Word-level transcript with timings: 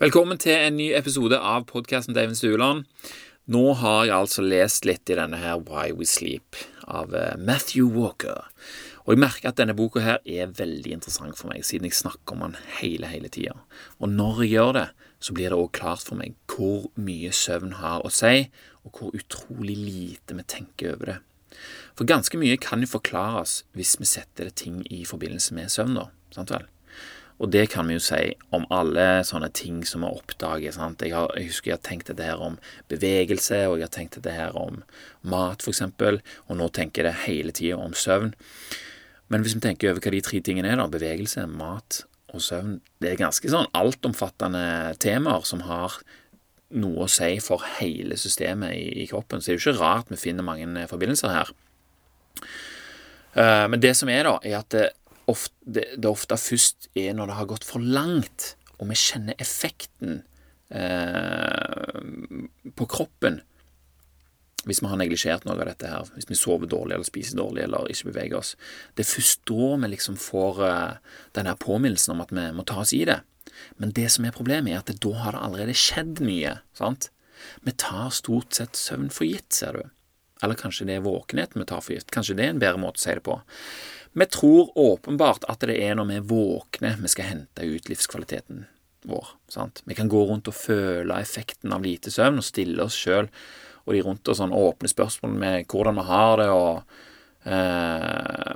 Velkommen 0.00 0.38
til 0.40 0.54
en 0.56 0.78
ny 0.80 0.86
episode 0.96 1.36
av 1.36 1.66
podkasten 1.68 2.14
David 2.16 2.38
Stueland. 2.38 2.86
Nå 3.52 3.74
har 3.82 4.06
jeg 4.08 4.14
altså 4.16 4.40
lest 4.40 4.86
litt 4.88 5.10
i 5.12 5.16
denne 5.18 5.36
her 5.36 5.58
Why 5.60 5.92
We 5.92 6.06
Sleep 6.08 6.56
av 6.88 7.12
eh, 7.12 7.34
Matthew 7.36 7.90
Walker. 7.92 8.46
Og 9.04 9.12
jeg 9.12 9.20
merker 9.20 9.50
at 9.50 9.58
denne 9.60 9.74
boka 9.76 10.00
her 10.00 10.24
er 10.24 10.54
veldig 10.56 10.94
interessant 10.96 11.36
for 11.36 11.52
meg, 11.52 11.66
siden 11.68 11.90
jeg 11.90 11.98
snakker 11.98 12.32
om 12.32 12.46
den 12.46 12.56
hele, 12.78 13.12
hele 13.12 13.28
tida. 13.28 13.58
Og 14.00 14.08
når 14.14 14.40
jeg 14.46 14.54
gjør 14.54 14.72
det, 14.78 14.86
så 15.20 15.36
blir 15.36 15.52
det 15.52 15.60
òg 15.60 15.68
klart 15.76 16.08
for 16.08 16.16
meg 16.16 16.32
hvor 16.48 16.88
mye 16.96 17.36
søvn 17.36 17.76
har 17.82 18.00
å 18.00 18.08
si, 18.08 18.48
og 18.88 18.96
hvor 18.96 19.12
utrolig 19.20 19.76
lite 19.76 20.40
vi 20.40 20.48
tenker 20.48 20.94
over 20.94 21.12
det. 21.12 21.20
For 21.92 22.08
ganske 22.08 22.40
mye 22.40 22.56
kan 22.56 22.80
jo 22.80 22.88
forklares 22.96 23.66
hvis 23.76 23.98
vi 24.00 24.08
setter 24.08 24.48
ting 24.48 24.80
i 24.88 25.04
forbindelse 25.04 25.60
med 25.60 25.68
søvn, 25.68 26.00
da. 26.00 26.08
Sant 26.32 26.56
vel? 26.56 26.70
Og 27.40 27.48
det 27.48 27.70
kan 27.72 27.88
vi 27.88 27.96
jo 27.96 28.02
si 28.04 28.34
om 28.52 28.66
alle 28.74 29.22
sånne 29.24 29.48
ting 29.56 29.80
som 29.88 30.04
vi 30.04 30.10
oppdager. 30.12 30.74
Sant? 30.76 31.00
Jeg, 31.00 31.14
har, 31.16 31.32
jeg 31.38 31.48
husker 31.48 31.72
jeg 31.72 31.78
har 31.78 31.86
tenkt 31.86 32.10
dette 32.12 32.26
her 32.26 32.42
om 32.44 32.58
bevegelse, 32.92 33.62
og 33.70 33.78
jeg 33.78 33.88
har 33.88 33.94
tenkt 33.94 34.18
dette 34.18 34.34
her 34.36 34.56
om 34.60 34.82
mat, 35.24 35.64
f.eks. 35.64 35.86
Og 35.88 36.58
nå 36.60 36.68
tenker 36.76 37.02
jeg 37.02 37.08
det 37.08 37.24
hele 37.24 37.56
tida 37.56 37.80
om 37.80 37.96
søvn. 37.96 38.34
Men 39.32 39.46
hvis 39.46 39.56
vi 39.56 39.64
tenker 39.64 39.92
over 39.92 40.04
hva 40.04 40.12
de 40.12 40.22
tre 40.26 40.42
tingene 40.44 40.68
er, 40.68 40.80
da, 40.82 40.88
bevegelse, 40.90 41.46
mat 41.48 42.02
og 42.30 42.42
søvn 42.44 42.76
Det 43.02 43.08
er 43.10 43.18
ganske 43.18 43.48
sånn 43.50 43.66
altomfattende 43.74 44.92
temaer 45.02 45.46
som 45.48 45.64
har 45.66 45.96
noe 46.70 47.06
å 47.06 47.10
si 47.10 47.32
for 47.42 47.64
hele 47.80 48.18
systemet 48.20 48.76
i, 48.76 48.84
i 49.02 49.08
kroppen. 49.10 49.40
Så 49.40 49.50
det 49.50 49.56
er 49.56 49.58
jo 49.58 49.64
ikke 49.64 49.80
rart 49.80 50.12
vi 50.12 50.20
finner 50.20 50.46
mange 50.46 50.86
forbindelser 50.90 51.32
her. 51.34 51.50
Uh, 53.34 53.66
men 53.70 53.80
det 53.82 53.96
som 53.98 54.10
er, 54.10 54.26
da, 54.26 54.36
er 54.46 54.58
at 54.60 54.70
det, 54.74 54.86
ofte, 55.30 55.54
det, 55.64 55.86
det 55.98 56.10
ofte 56.10 56.38
først 56.40 56.90
er 56.98 57.14
når 57.16 57.30
det 57.30 57.38
har 57.38 57.50
gått 57.52 57.66
for 57.68 57.82
langt, 57.82 58.54
og 58.80 58.88
vi 58.90 58.98
kjenner 58.98 59.38
effekten 59.42 60.22
eh, 60.72 62.00
på 62.76 62.88
kroppen 62.90 63.40
hvis 64.68 64.82
vi 64.82 64.90
har 64.90 64.98
neglisjert 65.00 65.46
noe 65.48 65.56
av 65.56 65.70
dette 65.70 65.88
her, 65.88 66.08
hvis 66.16 66.28
vi 66.28 66.36
sover 66.36 66.68
dårlig 66.68 66.96
eller 66.96 67.08
spiser 67.08 67.38
dårlig 67.38 67.62
eller 67.64 67.88
ikke 67.92 68.10
beveger 68.10 68.40
oss. 68.40 68.50
Det 68.94 69.06
er 69.06 69.08
først 69.08 69.46
da 69.48 69.68
vi 69.80 69.88
liksom 69.94 70.18
får 70.20 70.60
uh, 70.60 71.14
denne 71.36 71.54
påminnelsen 71.60 72.12
om 72.12 72.20
at 72.24 72.34
vi 72.34 72.44
må 72.56 72.66
ta 72.68 72.82
oss 72.82 72.92
i 72.96 73.06
det. 73.08 73.22
Men 73.80 73.94
det 73.96 74.10
som 74.12 74.26
er 74.28 74.36
problemet, 74.36 74.74
er 74.74 74.82
at 74.82 74.90
det, 74.90 74.98
da 75.00 75.14
har 75.22 75.36
det 75.36 75.40
allerede 75.46 75.76
skjedd 75.78 76.20
mye. 76.24 76.58
sant? 76.76 77.08
Vi 77.64 77.72
tar 77.72 78.12
stort 78.12 78.52
sett 78.56 78.76
søvn 78.76 79.08
for 79.12 79.28
gitt, 79.28 79.48
ser 79.56 79.80
du. 79.80 79.88
Eller 80.44 80.60
kanskje 80.60 80.86
det 80.88 80.98
er 80.98 81.08
våkenheten 81.08 81.60
vi 81.60 81.68
tar 81.68 81.80
for 81.84 81.96
gitt. 81.96 82.12
Kanskje 82.12 82.36
det 82.36 82.46
er 82.46 82.54
en 82.54 82.60
bedre 82.62 82.80
måte 82.80 83.00
å 83.00 83.04
si 83.04 83.16
det 83.16 83.24
på. 83.24 83.38
Vi 84.12 84.26
tror 84.26 84.72
åpenbart 84.78 85.46
at 85.50 85.62
det 85.66 85.78
er 85.78 85.96
når 85.98 86.08
vi 86.10 86.20
våkner 86.32 86.98
vi 86.98 87.10
skal 87.12 87.30
hente 87.30 87.66
ut 87.66 87.90
livskvaliteten 87.90 88.64
vår. 89.08 89.26
Sant? 89.48 89.82
Vi 89.86 89.96
kan 89.96 90.10
gå 90.12 90.24
rundt 90.28 90.50
og 90.50 90.56
føle 90.56 91.20
effekten 91.22 91.72
av 91.72 91.86
lite 91.86 92.12
søvn 92.12 92.42
og 92.42 92.46
stille 92.46 92.84
oss 92.84 92.98
sjøl 92.98 93.30
og 93.90 93.94
de 93.94 94.02
rundt 94.06 94.28
oss 94.30 94.40
sånn 94.40 94.54
åpne 94.54 94.90
spørsmål 94.90 95.32
med 95.40 95.70
hvordan 95.70 95.96
vi 95.98 96.04
har 96.06 96.34
det, 96.38 96.48
og 96.54 96.82
eh, 97.48 98.54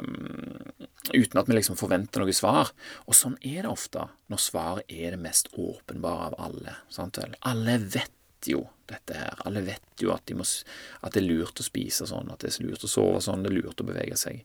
uten 1.15 1.41
at 1.41 1.49
vi 1.49 1.57
liksom 1.57 1.79
forventer 1.81 2.23
noe 2.23 2.37
svar. 2.37 2.71
Og 3.09 3.17
sånn 3.19 3.35
er 3.41 3.65
det 3.65 3.73
ofte 3.73 4.07
når 4.31 4.45
svaret 4.45 4.93
er 4.93 5.17
det 5.17 5.23
mest 5.25 5.51
åpenbare 5.53 6.31
av 6.31 6.39
alle. 6.49 6.77
Sant? 6.93 7.19
Alle 7.41 7.79
vet 7.83 8.13
jo 8.51 8.67
dette 8.91 9.17
her. 9.17 9.41
Alle 9.49 9.65
vet 9.65 10.05
jo 10.05 10.13
at, 10.15 10.27
de 10.29 10.37
må, 10.39 10.45
at, 10.45 11.15
det 11.15 11.23
er 11.23 11.29
lurt 11.29 11.61
å 11.61 11.67
spise 11.67 12.07
sånn, 12.07 12.31
at 12.31 12.45
det 12.45 12.53
er 12.53 12.69
lurt 12.69 12.85
å 12.85 12.91
sove 12.91 13.23
sånn, 13.25 13.43
det 13.43 13.51
er 13.51 13.59
lurt 13.63 13.81
å 13.81 13.89
bevege 13.89 14.19
seg. 14.21 14.45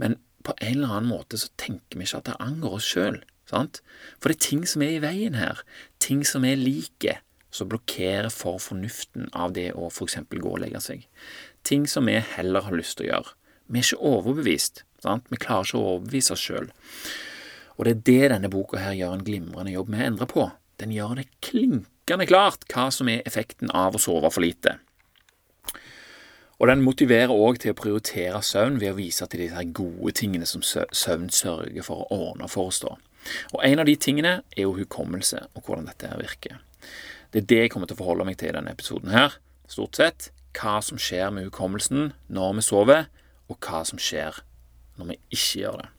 Men 0.00 0.16
på 0.46 0.54
en 0.58 0.78
eller 0.78 0.94
annen 0.96 1.10
måte 1.10 1.38
så 1.40 1.50
tenker 1.60 1.98
vi 1.98 2.06
ikke 2.06 2.22
at 2.22 2.30
det 2.30 2.38
angår 2.42 2.78
oss 2.78 2.88
sjøl. 2.88 3.20
For 3.50 4.30
det 4.30 4.36
er 4.36 4.44
ting 4.46 4.62
som 4.68 4.84
er 4.86 4.94
i 4.94 5.02
veien 5.02 5.36
her. 5.38 5.62
Ting 6.02 6.22
som 6.26 6.46
er 6.46 6.60
like, 6.60 7.16
som 7.50 7.70
blokkerer 7.70 8.30
for 8.30 8.60
fornuften 8.62 9.26
av 9.34 9.56
det 9.56 9.72
å 9.74 9.88
f.eks. 9.90 10.20
gå 10.30 10.52
og 10.52 10.62
legge 10.62 10.82
seg. 10.84 11.06
Ting 11.66 11.88
som 11.90 12.06
vi 12.06 12.20
heller 12.36 12.64
har 12.66 12.76
lyst 12.76 12.98
til 12.98 13.08
å 13.08 13.10
gjøre. 13.10 13.34
Vi 13.70 13.80
er 13.80 13.86
ikke 13.86 14.12
overbevist. 14.12 14.84
Sant? 15.02 15.26
Vi 15.32 15.40
klarer 15.40 15.66
ikke 15.66 15.80
å 15.80 15.96
overbevise 15.96 16.36
oss 16.36 16.44
sjøl. 16.44 16.70
Og 17.76 17.86
det 17.86 17.92
er 17.92 18.04
det 18.06 18.30
denne 18.34 18.52
boka 18.52 18.80
her 18.80 18.96
gjør 18.98 19.16
en 19.16 19.26
glimrende 19.26 19.74
jobb 19.74 19.90
med 19.90 20.02
å 20.02 20.08
endre 20.10 20.30
på. 20.30 20.46
Den 20.80 20.94
gjør 20.94 21.18
det 21.18 21.30
klinkende 21.44 22.26
klart 22.28 22.66
hva 22.72 22.88
som 22.94 23.08
er 23.12 23.24
effekten 23.28 23.72
av 23.76 23.96
å 23.96 24.02
sove 24.02 24.30
for 24.32 24.44
lite. 24.44 24.78
Og 26.60 26.68
den 26.68 26.82
motiverer 26.84 27.32
òg 27.32 27.62
til 27.62 27.72
å 27.72 27.78
prioritere 27.78 28.42
søvn 28.44 28.76
ved 28.82 28.92
å 28.92 28.98
vise 28.98 29.26
til 29.32 29.46
de 29.48 29.62
gode 29.72 30.12
tingene 30.18 30.48
som 30.48 30.62
søvn 30.62 31.30
sørger 31.32 31.86
for 31.86 32.04
å 32.04 32.18
ordne 32.30 32.48
for 32.52 32.68
oss. 32.68 32.82
da. 32.84 32.96
Og 33.54 33.64
En 33.64 33.78
av 33.78 33.86
de 33.86 33.96
tingene 33.96 34.42
er 34.56 34.62
jo 34.62 34.76
hukommelse, 34.76 35.46
og 35.54 35.62
hvordan 35.64 35.88
dette 35.88 36.06
her 36.06 36.20
virker. 36.20 36.60
Det 37.32 37.42
er 37.42 37.46
det 37.46 37.58
jeg 37.62 37.70
kommer 37.70 37.88
til 37.88 37.96
å 37.96 38.02
forholde 38.02 38.26
meg 38.28 38.36
til 38.38 38.50
i 38.50 38.56
denne 38.58 38.72
episoden 38.74 39.10
her. 39.14 39.38
Stort 39.68 39.96
sett 39.96 40.30
hva 40.58 40.80
som 40.82 40.98
skjer 40.98 41.30
med 41.32 41.46
hukommelsen 41.48 42.12
når 42.28 42.54
vi 42.58 42.66
sover, 42.66 43.04
og 43.48 43.56
hva 43.64 43.84
som 43.86 43.98
skjer 43.98 44.42
når 44.98 45.12
vi 45.12 45.18
ikke 45.30 45.62
gjør 45.62 45.80
det. 45.80 45.90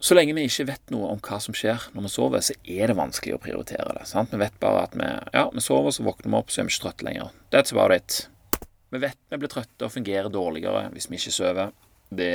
Så 0.00 0.16
lenge 0.16 0.32
vi 0.32 0.46
ikke 0.48 0.64
vet 0.70 0.92
noe 0.94 1.10
om 1.12 1.20
hva 1.20 1.36
som 1.44 1.54
skjer 1.56 1.90
når 1.92 2.06
vi 2.06 2.10
sover, 2.14 2.44
så 2.44 2.54
er 2.64 2.88
det 2.88 2.96
vanskelig 2.96 3.34
å 3.36 3.42
prioritere 3.42 3.98
det. 3.98 4.06
Sant? 4.08 4.32
Vi 4.32 4.40
vet 4.40 4.56
bare 4.62 4.86
at 4.86 4.96
vi, 4.96 5.08
ja, 5.36 5.44
vi 5.52 5.60
sover, 5.64 5.92
så 5.92 6.06
våkner 6.06 6.32
vi 6.32 6.38
opp, 6.38 6.52
så 6.52 6.62
er 6.62 6.68
vi 6.68 6.72
ikke 6.72 6.86
trøtte 6.86 7.08
lenger. 7.08 7.34
That's 7.52 7.74
about 7.76 7.92
it. 7.92 8.22
Vi 8.90 9.02
vet 9.02 9.18
vi 9.28 9.38
blir 9.42 9.52
trøtte 9.52 9.86
og 9.86 9.92
fungerer 9.94 10.32
dårligere 10.32 10.88
hvis 10.94 11.10
vi 11.10 11.20
ikke 11.20 11.34
sover. 11.36 11.76
Det, 12.10 12.32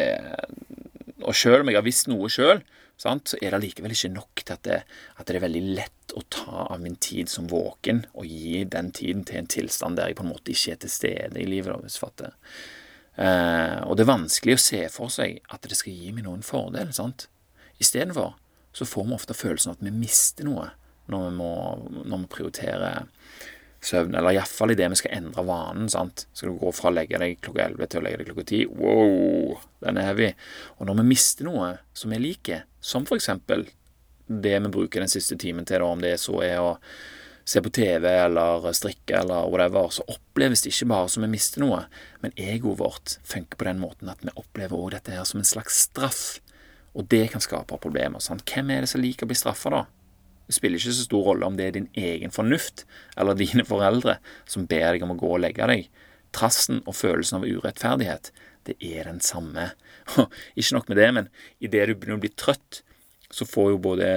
og 1.26 1.34
selv 1.36 1.66
om 1.66 1.74
jeg 1.74 1.80
har 1.80 1.88
visst 1.88 2.08
noe 2.12 2.30
sjøl, 2.31 2.62
så 3.02 3.12
er 3.42 3.52
det 3.52 3.64
likevel 3.66 3.92
ikke 3.92 4.14
nok 4.14 4.46
til 4.46 4.56
at 4.56 4.64
det, 4.64 4.80
at 5.18 5.28
det, 5.28 5.36
er 5.36 5.44
veldig 5.44 5.64
lett 5.82 6.16
å 6.16 6.24
ta 6.32 6.70
av 6.70 6.80
min 6.80 6.96
tid 7.02 7.28
som 7.32 7.50
våken 7.52 8.06
og 8.14 8.30
gi 8.30 8.62
den 8.72 8.94
tiden 8.96 9.26
til 9.28 9.42
en 9.42 9.52
tilstand 9.52 10.00
der 10.00 10.14
jeg 10.14 10.20
på 10.22 10.24
en 10.24 10.32
måte 10.32 10.53
ikke 10.53 10.78
er 10.78 10.82
til 10.86 10.94
stede 10.94 11.42
i 11.42 11.50
livet. 11.50 11.76
hvis 11.82 11.97
du 11.97 12.06
fatter. 12.06 12.38
Eh, 13.18 13.80
og 13.84 13.97
det 13.97 14.06
er 14.06 14.14
vanskelig 14.14 14.56
å 14.56 14.64
se 14.64 14.86
for 14.94 15.12
seg 15.12 15.42
at 15.52 15.68
det 15.68 15.76
skal 15.80 15.97
gi 15.97 16.14
meg 16.16 16.28
noen 16.30 16.46
fordel. 16.46 16.94
sant? 16.96 17.28
Istedenfor 17.81 18.34
så 18.75 18.88
får 18.88 19.08
vi 19.08 19.16
ofte 19.16 19.38
følelsen 19.38 19.72
av 19.72 19.78
at 19.78 19.86
vi 19.88 19.94
mister 19.96 20.47
noe 20.47 20.69
når 21.12 21.28
vi, 21.28 21.36
må, 21.38 21.52
når 22.03 22.24
vi 22.24 22.31
prioriterer 22.34 23.06
søvn, 23.86 24.16
eller 24.18 24.36
iallfall 24.36 24.74
idet 24.74 24.90
vi 24.91 25.00
skal 25.00 25.18
endre 25.19 25.44
vanen. 25.46 25.90
sant? 25.91 26.25
Skal 26.34 26.52
du 26.52 26.59
gå 26.62 26.72
fra 26.75 26.90
å 26.90 26.96
legge 26.96 27.19
deg 27.22 27.40
klokka 27.46 27.68
11 27.69 27.91
til 27.91 28.02
å 28.02 28.06
legge 28.06 28.22
deg 28.22 28.30
klokka 28.31 28.46
10? 28.50 28.78
Wow, 28.80 29.59
den 29.85 30.00
er 30.02 30.09
heavy. 30.09 30.31
Og 30.80 30.90
når 30.90 31.02
vi 31.02 31.09
mister 31.12 31.47
noe 31.47 31.75
som 31.97 32.14
vi 32.14 32.22
liker, 32.24 32.66
som 32.81 33.06
for 33.08 33.19
eksempel 33.19 33.68
det 34.25 34.58
vi 34.58 34.74
bruker 34.74 35.03
den 35.03 35.12
siste 35.12 35.38
timen 35.38 35.68
til, 35.69 35.84
da, 35.84 35.91
om 35.91 36.02
det 36.02 36.16
så 36.22 36.40
er 36.41 36.58
å 36.64 36.74
se 37.46 37.62
på 37.62 37.69
TV 37.69 38.08
eller 38.09 38.66
strikke 38.74 39.19
eller 39.19 39.52
whatever, 39.53 39.91
så 39.94 40.06
oppleves 40.09 40.66
det 40.66 40.74
ikke 40.74 40.90
bare 40.90 41.12
som 41.14 41.22
vi 41.22 41.30
mister 41.30 41.62
noe, 41.62 41.84
men 42.24 42.34
egoet 42.41 42.81
vårt 42.81 43.18
funker 43.28 43.59
på 43.59 43.68
den 43.69 43.84
måten 43.84 44.09
at 44.09 44.25
vi 44.25 44.34
opplever 44.34 44.80
også 44.80 44.96
dette 44.97 45.14
her 45.14 45.28
som 45.30 45.44
en 45.44 45.52
slags 45.53 45.84
straff. 45.85 46.24
Og 46.96 47.08
det 47.12 47.28
kan 47.34 47.44
skape 47.44 47.78
problemer. 47.82 48.24
Sant? 48.24 48.46
Hvem 48.48 48.72
er 48.72 48.86
det 48.86 48.92
som 48.92 49.04
liker 49.04 49.28
å 49.28 49.32
bli 49.32 49.38
straffa, 49.38 49.74
da? 49.74 49.84
Det 50.46 50.56
spiller 50.56 50.80
ikke 50.80 50.94
så 50.94 51.08
stor 51.08 51.24
rolle 51.32 51.48
om 51.48 51.56
det 51.58 51.68
er 51.68 51.78
din 51.80 51.88
egen 51.98 52.34
fornuft 52.34 52.86
eller 53.18 53.38
dine 53.44 53.66
foreldre 53.68 54.20
som 54.50 54.68
ber 54.70 54.94
deg 54.94 55.06
om 55.06 55.16
å 55.16 55.20
gå 55.20 55.32
og 55.38 55.42
legge 55.44 55.70
deg. 55.72 55.88
Trassen 56.36 56.82
og 56.86 56.98
følelsen 56.98 57.40
av 57.40 57.48
urettferdighet, 57.48 58.32
det 58.68 58.76
er 58.84 59.08
den 59.10 59.22
samme. 59.24 59.72
ikke 60.60 60.76
nok 60.78 60.92
med 60.92 61.00
det, 61.00 61.10
men 61.18 61.32
idet 61.64 61.88
du 61.90 61.96
begynner 61.96 62.20
å 62.20 62.26
bli 62.26 62.34
trøtt, 62.36 62.82
så 63.36 63.48
får 63.48 63.72
jo 63.74 63.82
både 63.82 64.08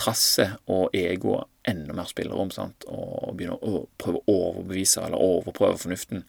trasset 0.00 0.56
og 0.72 0.94
egoet 0.96 1.46
enda 1.68 1.94
mer 1.94 2.08
spillerom, 2.08 2.50
sant? 2.54 2.86
og 2.88 3.34
begynner 3.36 3.60
å 3.60 3.84
prøve 4.00 4.22
å 4.24 4.36
overbevise 4.48 5.04
eller 5.04 5.20
overprøve 5.20 5.78
fornuften. 5.82 6.24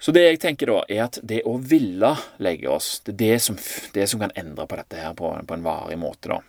Så 0.00 0.14
det 0.16 0.22
jeg 0.24 0.38
tenker 0.40 0.70
da, 0.70 0.78
er 0.88 1.02
at 1.04 1.18
det 1.20 1.42
å 1.44 1.58
ville 1.60 2.14
legge 2.40 2.70
oss, 2.72 3.02
det 3.04 3.12
er 3.12 3.18
det 3.20 3.40
som, 3.44 3.58
det 3.92 4.06
som 4.08 4.22
kan 4.22 4.32
endre 4.38 4.64
på 4.64 4.78
dette 4.80 4.96
her 4.96 5.16
på, 5.16 5.32
på, 5.44 5.56
en 5.56 5.66
varig 5.66 5.98
måte, 6.00 6.32
da. 6.32 6.40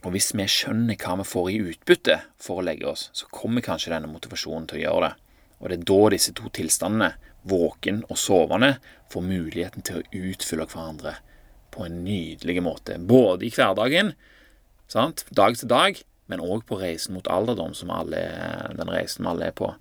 Og 0.00 0.14
hvis 0.14 0.30
vi 0.32 0.46
skjønner 0.48 0.96
hva 0.96 1.18
vi 1.20 1.26
får 1.28 1.50
i 1.52 1.58
utbytte 1.74 2.16
for 2.40 2.60
å 2.60 2.64
legge 2.64 2.88
oss, 2.88 3.10
så 3.12 3.28
kommer 3.28 3.64
kanskje 3.64 3.92
denne 3.92 4.08
motivasjonen 4.08 4.70
til 4.70 4.80
å 4.80 4.84
gjøre 4.86 5.10
det. 5.10 5.12
Og 5.60 5.68
det 5.68 5.76
er 5.76 5.84
da 5.90 5.98
disse 6.14 6.32
to 6.38 6.48
tilstandene, 6.56 7.10
våken 7.50 8.00
og 8.08 8.16
sovende, 8.20 8.78
får 9.12 9.26
muligheten 9.28 9.84
til 9.84 10.00
å 10.00 10.22
utfylle 10.30 10.68
hverandre 10.72 11.18
på 11.74 11.84
en 11.84 12.00
nydelig 12.04 12.62
måte. 12.64 12.96
Både 12.96 13.44
i 13.44 13.52
hverdagen, 13.52 14.14
sant? 14.88 15.26
dag 15.36 15.60
til 15.60 15.68
dag, 15.68 16.00
men 16.32 16.40
òg 16.40 16.64
på 16.64 16.80
reisen 16.80 17.16
mot 17.16 17.28
alderdom, 17.28 17.76
som 17.76 17.92
alle, 17.92 18.24
den 18.72 18.92
reisen 18.92 19.26
vi 19.26 19.32
alle 19.34 19.50
er 19.50 19.56
på. 19.60 19.74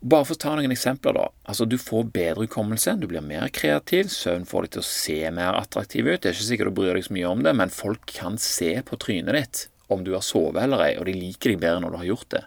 Bare 0.00 0.24
for 0.24 0.32
å 0.32 0.40
ta 0.40 0.54
noen 0.56 0.72
eksempler, 0.72 1.12
da. 1.12 1.26
Altså, 1.44 1.66
Du 1.68 1.76
får 1.76 2.06
bedre 2.12 2.46
hukommelse, 2.46 2.94
du 3.00 3.06
blir 3.06 3.20
mer 3.20 3.50
kreativ, 3.52 4.08
søvn 4.08 4.46
får 4.48 4.62
deg 4.62 4.70
til 4.76 4.80
å 4.80 4.88
se 4.88 5.18
mer 5.30 5.58
attraktiv 5.58 6.06
ut. 6.08 6.20
Det 6.22 6.30
er 6.30 6.38
ikke 6.38 6.48
sikkert 6.48 6.70
du 6.70 6.78
bryr 6.80 6.94
deg 6.96 7.04
så 7.04 7.12
mye 7.12 7.28
om 7.28 7.42
det, 7.44 7.52
men 7.56 7.68
folk 7.68 8.06
kan 8.06 8.38
se 8.40 8.72
på 8.80 8.96
trynet 8.96 9.36
ditt 9.36 9.66
om 9.92 10.04
du 10.04 10.14
har 10.14 10.24
sovet 10.24 10.62
eller 10.62 10.80
ei, 10.86 10.94
og 10.96 11.04
de 11.04 11.18
liker 11.18 11.52
deg 11.52 11.60
bedre 11.60 11.82
når 11.82 11.92
du 11.92 12.00
har 12.00 12.10
gjort 12.14 12.32
det. 12.32 12.42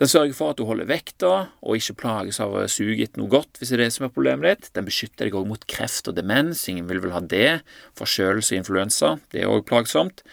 Den 0.00 0.10
sørger 0.10 0.34
for 0.34 0.50
at 0.50 0.58
du 0.58 0.64
holder 0.66 0.88
vekta 0.90 1.32
og 1.62 1.78
ikke 1.78 1.94
plages 2.00 2.40
av 2.42 2.56
sug 2.72 2.98
etter 2.98 3.20
noe 3.20 3.30
godt, 3.30 3.60
hvis 3.60 3.70
det 3.70 3.76
er 3.76 3.84
det 3.84 3.92
som 3.94 4.08
er 4.08 4.14
problemet 4.16 4.48
ditt. 4.48 4.72
Den 4.74 4.88
beskytter 4.88 5.28
deg 5.28 5.36
òg 5.38 5.46
mot 5.46 5.66
kreft 5.70 6.10
og 6.10 6.16
demens, 6.18 6.64
ingen 6.66 6.88
vil 6.90 7.04
vel 7.04 7.14
ha 7.14 7.22
det. 7.22 7.60
Forkjølelse 8.00 8.56
og 8.56 8.64
influensa, 8.64 9.12
det 9.30 9.44
er 9.44 9.52
òg 9.52 9.62
plagsomt. 9.68 10.24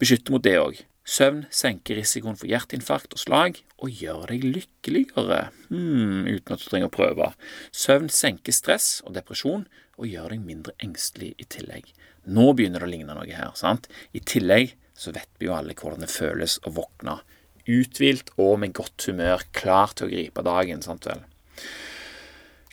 beskytter 0.00 0.32
mot 0.32 0.42
det 0.46 0.56
òg. 0.56 0.80
Søvn 1.08 1.46
senker 1.54 1.96
risikoen 1.96 2.36
for 2.36 2.50
hjerteinfarkt 2.50 3.14
og 3.16 3.22
slag, 3.22 3.62
og 3.80 3.94
gjør 3.96 4.26
deg 4.28 4.42
lykkeligere, 4.44 5.38
hmm, 5.70 6.26
uten 6.28 6.54
at 6.54 6.60
du 6.60 6.66
trenger 6.68 6.90
å 6.90 6.92
prøve. 6.92 7.30
Søvn 7.72 8.10
senker 8.12 8.52
stress 8.52 8.98
og 9.06 9.14
depresjon, 9.16 9.64
og 9.96 10.10
gjør 10.10 10.34
deg 10.34 10.44
mindre 10.44 10.76
engstelig 10.84 11.32
i 11.40 11.46
tillegg. 11.48 11.88
Nå 12.28 12.52
begynner 12.52 12.84
det 12.84 12.90
å 12.90 12.92
ligne 12.92 13.16
noe 13.16 13.32
her. 13.32 13.54
sant? 13.56 13.88
I 14.12 14.20
tillegg 14.20 14.76
så 14.98 15.14
vet 15.16 15.30
vi 15.40 15.48
jo 15.48 15.56
alle 15.56 15.76
hvordan 15.78 16.04
det 16.04 16.12
føles 16.12 16.58
å 16.68 16.74
våkne 16.76 17.20
uthvilt 17.68 18.32
og 18.40 18.58
med 18.62 18.74
godt 18.76 19.08
humør, 19.08 19.44
klar 19.52 19.92
til 19.96 20.08
å 20.08 20.12
gripe 20.12 20.44
dagen. 20.44 20.82
sant 20.82 21.08
vel? 21.08 21.24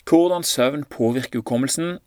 Hvordan 0.06 0.44
søvn 0.44 0.86
påvirker 0.92 1.42
hukommelsen 1.42 2.00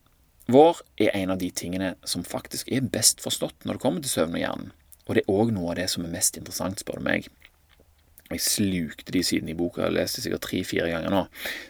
vår, 0.49 0.81
er 0.97 1.13
en 1.13 1.35
av 1.35 1.41
de 1.41 1.51
tingene 1.53 1.95
som 2.09 2.25
faktisk 2.25 2.71
er 2.73 2.87
best 2.89 3.21
forstått 3.21 3.67
når 3.67 3.77
det 3.77 3.83
kommer 3.83 4.05
til 4.05 4.15
søvn 4.15 4.37
og 4.39 4.45
hjernen. 4.45 4.71
Og 5.09 5.17
det 5.17 5.25
er 5.25 5.33
òg 5.33 5.53
noe 5.57 5.73
av 5.73 5.79
det 5.81 5.89
som 5.91 6.05
er 6.05 6.13
mest 6.13 6.37
interessant, 6.39 6.83
spør 6.83 7.01
du 7.01 7.09
meg. 7.09 7.29
Jeg 8.29 8.45
slukte 8.45 9.15
de 9.15 9.23
sidene 9.25 9.55
i 9.55 9.57
boka, 9.57 9.87
jeg 9.87 9.97
leste 9.97 10.21
sikkert 10.21 10.45
tre-fire 10.45 10.91
ganger 10.93 11.15
nå. 11.15 11.23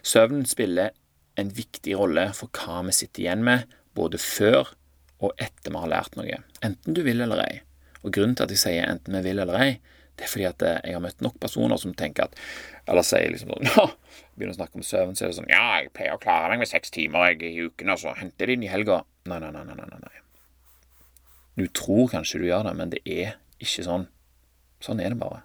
Søvnen 0.03 0.47
spiller 0.51 0.91
en 1.39 1.53
viktig 1.55 1.95
rolle 1.99 2.27
for 2.35 2.51
hva 2.59 2.83
vi 2.89 2.97
sitter 2.97 3.25
igjen 3.25 3.45
med, 3.47 3.69
både 3.95 4.19
før 4.19 4.75
og 5.23 5.39
etter 5.39 5.71
vi 5.71 5.83
har 5.83 5.91
lært 5.91 6.19
noe, 6.19 6.43
enten 6.67 6.95
du 6.95 7.05
vil 7.07 7.23
eller 7.23 7.45
ei. 7.45 7.55
Og 8.03 8.13
grunnen 8.15 8.37
til 8.39 8.47
at 8.47 8.55
jeg 8.55 8.63
sier 8.63 8.91
enten 8.91 9.15
vi 9.19 9.23
vil 9.27 9.43
eller 9.43 9.59
ei, 9.63 9.71
det 10.19 10.27
er 10.27 10.31
fordi 10.33 10.47
at 10.49 10.63
eh, 10.67 10.79
jeg 10.89 10.97
har 10.97 11.03
møtt 11.03 11.21
nok 11.23 11.37
personer 11.39 11.79
som 11.79 11.93
tenker 11.95 12.27
at 12.27 12.33
Eller 12.91 13.05
sier 13.07 13.31
liksom 13.31 13.53
sånn 13.55 13.69
Nå 13.71 13.85
begynner 14.35 14.57
å 14.57 14.59
snakke 14.59 14.81
om 14.81 14.87
søvn, 14.87 15.15
så 15.15 15.27
er 15.27 15.31
det 15.31 15.37
sånn 15.39 15.53
Ja, 15.53 15.79
jeg 15.79 15.93
pleier 15.95 16.17
å 16.17 16.23
klare 16.23 16.51
meg 16.51 16.65
med 16.65 16.71
seks 16.71 16.91
timer 16.95 17.29
jeg, 17.31 17.45
i 17.47 17.69
uken, 17.69 17.93
og 17.95 18.01
så 18.03 18.17
henter 18.19 18.51
det 18.51 18.59
inn 18.59 18.65
i 18.67 18.73
helga. 18.73 19.05
Nei, 19.31 19.39
nei, 19.43 19.53
nei, 19.55 19.63
nei, 19.69 19.77
nei, 19.79 20.01
nei. 20.03 20.25
Du 21.59 21.67
tror 21.75 22.09
kanskje 22.13 22.41
du 22.43 22.49
gjør 22.49 22.69
det, 22.69 22.75
men 22.79 22.95
det 22.95 23.03
er 23.05 23.37
ikke 23.59 23.85
sånn. 23.87 24.07
Sånn 24.85 25.03
er 25.03 25.15
det 25.15 25.21
bare. 25.21 25.43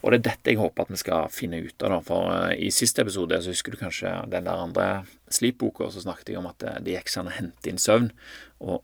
Og 0.00 0.12
det 0.12 0.20
er 0.20 0.26
dette 0.30 0.52
jeg 0.52 0.60
håper 0.60 0.86
at 0.86 0.92
vi 0.92 1.00
skal 1.00 1.30
finne 1.32 1.60
ut 1.64 1.82
av. 1.82 1.94
da, 1.94 2.00
For 2.04 2.30
uh, 2.30 2.52
i 2.54 2.70
siste 2.74 3.02
episode 3.04 3.40
så 3.42 3.52
husker 3.52 3.74
du 3.74 3.80
kanskje 3.80 4.12
den 4.30 4.46
der 4.46 4.64
andre 4.66 4.88
Sleep-boka, 5.32 5.90
så 5.90 6.04
snakket 6.04 6.32
jeg 6.32 6.40
om 6.40 6.48
at 6.50 6.64
det 6.84 6.96
gikk 6.96 7.12
sånn 7.12 7.30
å 7.30 7.34
hente 7.34 7.72
inn 7.72 7.80
søvn. 7.80 8.10
Og 8.64 8.80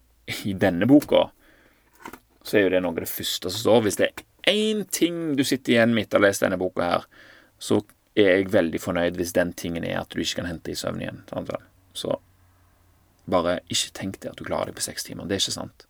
i 0.46 0.56
denne 0.58 0.88
boka 0.90 1.28
så 2.46 2.58
er 2.58 2.66
jo 2.66 2.72
det 2.74 2.82
noe 2.82 2.94
av 2.94 3.02
det 3.02 3.10
første 3.10 3.50
som 3.50 3.62
står. 3.62 3.84
Hvis 3.86 4.00
det 4.00 4.10
er 4.10 4.52
én 4.52 4.84
ting 4.90 5.34
du 5.38 5.44
sitter 5.44 5.76
igjen 5.76 5.94
med 5.94 6.06
etter 6.06 6.20
å 6.20 6.22
ha 6.22 6.28
lest 6.28 6.44
denne 6.44 6.60
boka 6.60 6.86
her, 6.86 7.06
så 7.58 7.80
er 8.16 8.30
jeg 8.38 8.52
veldig 8.54 8.80
fornøyd 8.80 9.18
hvis 9.18 9.34
den 9.36 9.52
tingen 9.58 9.84
er 9.84 10.00
at 10.00 10.12
du 10.12 10.22
ikke 10.22 10.40
kan 10.40 10.50
hente 10.50 10.72
i 10.72 10.78
søvn 10.78 11.02
igjen. 11.02 11.24
Så 11.96 12.16
bare 13.26 13.58
ikke 13.72 13.94
tenk 13.96 14.20
deg 14.22 14.32
at 14.32 14.38
du 14.38 14.46
klarer 14.46 14.70
deg 14.70 14.78
på 14.78 14.86
seks 14.86 15.08
timer. 15.08 15.26
Det 15.26 15.36
er 15.36 15.42
ikke 15.42 15.56
sant. 15.56 15.86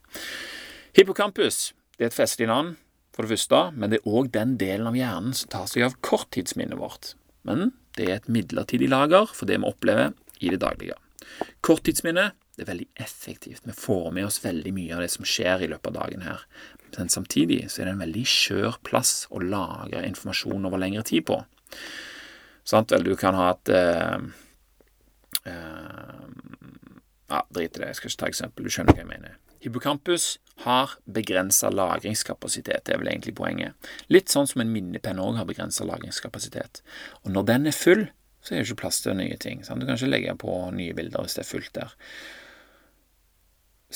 Hippocampus 0.97 1.75
det 1.97 2.07
er 2.07 2.11
et 2.11 2.17
festlig 2.17 2.47
navn, 2.49 2.75
for 3.13 3.25
det 3.25 3.35
første, 3.35 3.59
men 3.73 3.93
det 3.93 3.99
er 4.03 4.09
òg 4.13 4.29
den 4.33 4.55
delen 4.61 4.89
av 4.91 4.97
hjernen 4.97 5.35
som 5.37 5.49
tar 5.53 5.69
seg 5.69 5.87
av 5.87 5.95
korttidsminnet 6.05 6.77
vårt. 6.77 7.15
Men 7.49 7.71
det 7.97 8.09
er 8.09 8.19
et 8.19 8.29
midlertidig 8.33 8.91
lager 8.93 9.31
for 9.33 9.49
det 9.49 9.57
vi 9.61 9.69
opplever 9.69 10.13
i 10.45 10.53
det 10.53 10.61
daglige. 10.61 10.99
Korttidsminne 11.65 12.31
det 12.57 12.65
er 12.65 12.71
veldig 12.71 12.89
effektivt. 13.05 13.65
Vi 13.69 13.77
får 13.77 14.11
med 14.17 14.29
oss 14.29 14.41
veldig 14.45 14.73
mye 14.77 14.97
av 14.97 15.03
det 15.05 15.11
som 15.13 15.29
skjer 15.29 15.65
i 15.65 15.69
løpet 15.69 15.91
av 15.93 15.97
dagen 15.99 16.25
her. 16.25 16.45
Men 16.97 17.13
samtidig 17.13 17.63
så 17.69 17.83
er 17.83 17.91
det 17.91 17.95
en 17.97 18.05
veldig 18.05 18.25
skjør 18.33 18.79
plass 18.85 19.15
å 19.29 19.41
lagre 19.45 20.05
informasjon 20.09 20.65
over 20.69 20.81
lengre 20.81 21.05
tid 21.05 21.27
på. 21.29 21.37
Sant 22.65 22.93
vel, 22.93 23.05
du 23.05 23.13
kan 23.21 23.37
ha 23.37 23.51
et 23.53 23.73
uh, 23.77 24.17
uh, 25.45 26.25
Ja, 27.27 27.43
drit 27.53 27.77
i 27.77 27.83
det, 27.83 27.91
jeg 27.91 27.99
skal 27.99 28.13
ikke 28.13 28.23
ta 28.23 28.33
eksempel. 28.33 28.65
Du 28.65 28.73
skjønner 28.73 28.97
hva 28.97 29.05
jeg 29.05 29.13
mener. 29.13 29.37
Hippocampus 29.67 30.37
har 30.65 30.95
begrensa 31.11 31.69
lagringskapasitet, 31.75 32.87
det 32.87 32.95
er 32.95 33.01
vel 33.03 33.11
egentlig 33.11 33.35
poenget. 33.37 33.75
Litt 34.13 34.33
sånn 34.33 34.49
som 34.49 34.63
en 34.63 34.73
minnepenn 34.73 35.21
òg 35.21 35.41
har 35.41 35.49
begrensa 35.49 35.85
lagringskapasitet. 35.89 36.81
Og 37.27 37.35
når 37.35 37.49
den 37.51 37.69
er 37.69 37.77
full, 37.77 38.07
så 38.41 38.55
er 38.55 38.63
det 38.63 38.69
ikke 38.69 38.85
plass 38.85 39.03
til 39.03 39.19
nye 39.19 39.37
ting. 39.43 39.65
Sant? 39.67 39.83
Du 39.83 39.89
kan 39.89 39.99
ikke 39.99 40.13
legge 40.13 40.37
på 40.39 40.55
nye 40.77 40.95
bilder 40.97 41.27
hvis 41.27 41.37
det 41.37 41.43
er 41.43 41.51
fullt 41.51 41.73
der. 41.77 41.97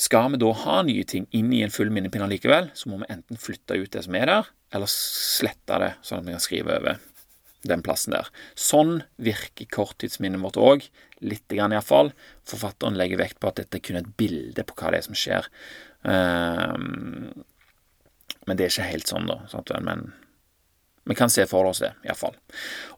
Skal 0.01 0.29
vi 0.33 0.39
da 0.39 0.51
ha 0.55 0.81
nye 0.87 1.07
ting 1.07 1.25
inn 1.35 1.51
i 1.55 1.63
en 1.65 1.73
full 1.73 1.91
minnepinne 1.93 2.27
likevel, 2.31 2.69
så 2.75 2.91
må 2.91 3.01
vi 3.01 3.09
enten 3.11 3.39
flytte 3.39 3.79
ut 3.79 3.91
det 3.95 4.03
som 4.05 4.15
er 4.19 4.29
der, 4.29 4.51
eller 4.75 4.91
slette 4.91 5.79
det, 5.83 5.91
sånn 6.03 6.21
at 6.21 6.27
vi 6.27 6.35
kan 6.35 6.43
skrive 6.43 6.77
over 6.77 6.99
den 7.67 7.83
plassen 7.85 8.15
der. 8.15 8.29
Sånn 8.57 9.01
virker 9.21 9.69
korttidsminnet 9.73 10.41
vårt 10.41 10.59
òg, 10.61 10.87
lite 11.21 11.57
grann 11.57 11.75
iallfall. 11.75 12.11
Forfatteren 12.49 12.97
legger 12.99 13.21
vekt 13.21 13.39
på 13.41 13.51
at 13.51 13.61
dette 13.61 13.77
er 13.77 13.85
kun 13.85 13.99
et 14.01 14.11
bilde 14.17 14.65
på 14.65 14.77
hva 14.79 14.93
det 14.93 15.01
er 15.01 15.07
som 15.09 15.17
skjer. 15.17 15.49
Um, 16.01 17.45
men 18.47 18.57
det 18.57 18.65
er 18.65 18.73
ikke 18.73 18.89
helt 18.89 19.11
sånn, 19.11 19.29
da. 19.29 19.41
Sant? 19.51 19.69
Men 19.85 20.09
vi 21.05 21.15
kan 21.17 21.29
se 21.29 21.45
for 21.49 21.65
oss 21.69 21.81
det, 21.81 21.93
iallfall. 22.05 22.35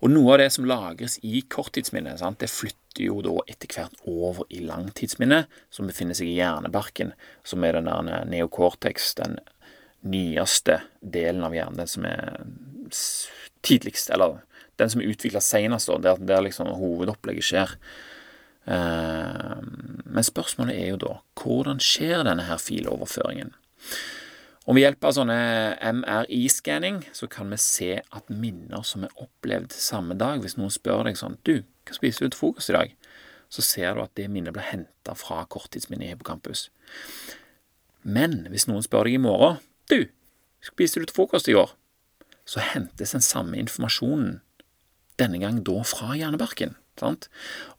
Og 0.04 0.12
noe 0.12 0.36
av 0.36 0.42
det 0.44 0.50
som 0.56 0.68
lagres 0.68 1.18
i 1.24 1.44
korttidsminnet, 1.52 2.20
sant? 2.20 2.40
det 2.44 2.52
flytter 2.52 3.08
jo 3.08 3.22
da 3.26 3.36
etter 3.52 3.72
hvert 3.72 4.00
over 4.10 4.48
i 4.54 4.60
langtidsminnet, 4.64 5.52
som 5.74 5.88
befinner 5.90 6.18
seg 6.18 6.32
i 6.32 6.38
hjernebarken, 6.38 7.14
som 7.48 7.64
er 7.64 7.80
den 7.80 7.88
der 7.92 8.28
neocortex, 8.28 9.14
den 9.20 9.40
nyeste 10.04 10.82
delen 11.00 11.46
av 11.48 11.56
hjernen, 11.56 11.80
den 11.80 11.92
som 11.92 12.08
er 12.08 12.44
tidligst, 13.64 14.12
eller 14.12 14.42
den 14.82 14.90
som 14.90 15.02
er 15.02 15.12
utvikla 15.12 15.42
seinest, 15.44 15.92
der, 16.04 16.20
der 16.20 16.44
liksom 16.46 16.72
hovedopplegget 16.80 17.48
skjer. 17.50 17.78
Uh, 18.64 19.60
men 20.08 20.24
spørsmålet 20.24 20.78
er 20.80 20.94
jo 20.94 21.00
da 21.02 21.14
hvordan 21.42 21.82
skjer 21.84 22.24
denne 22.24 22.46
her 22.48 22.62
filoverføringen? 22.62 23.52
Og 24.64 24.78
ved 24.78 24.86
hjelp 24.86 25.04
av 25.04 25.16
sånne 25.18 25.40
MRI-skanning 26.00 27.02
så 27.16 27.28
kan 27.28 27.50
vi 27.52 27.60
se 27.60 27.90
at 28.00 28.32
minner 28.32 28.86
som 28.88 29.04
er 29.04 29.18
opplevd 29.20 29.76
samme 29.76 30.16
dag 30.16 30.40
Hvis 30.40 30.56
noen 30.56 30.72
spør 30.72 31.04
deg 31.10 31.20
sånn 31.20 31.36
Du, 31.44 31.66
hva 31.84 31.98
spiser 31.98 32.24
du 32.24 32.32
til 32.32 32.40
frokost 32.40 32.72
i 32.72 32.78
dag? 32.78 32.94
Så 33.52 33.66
ser 33.66 33.98
du 33.98 34.06
at 34.06 34.16
det 34.16 34.30
minnet 34.32 34.56
ble 34.56 34.64
henta 34.64 35.18
fra 35.20 35.44
korttidsminnet 35.52 36.08
i 36.08 36.14
Hippocampus. 36.14 36.70
Men 38.02 38.46
hvis 38.50 38.70
noen 38.70 38.86
spør 38.86 39.10
deg 39.10 39.20
i 39.20 39.26
morgen 39.26 39.60
Du, 39.92 40.08
spiste 40.64 41.04
du 41.04 41.10
til 41.10 41.18
frokost 41.20 41.52
i 41.52 41.58
går? 41.58 41.76
Så 42.48 42.64
hentes 42.64 43.14
den 43.16 43.24
samme 43.24 43.60
informasjonen 43.60 44.40
denne 45.20 45.40
gang 45.42 45.62
da 45.66 45.82
fra 45.88 46.16
hjernebarken. 46.18 46.78
Sant? 47.00 47.26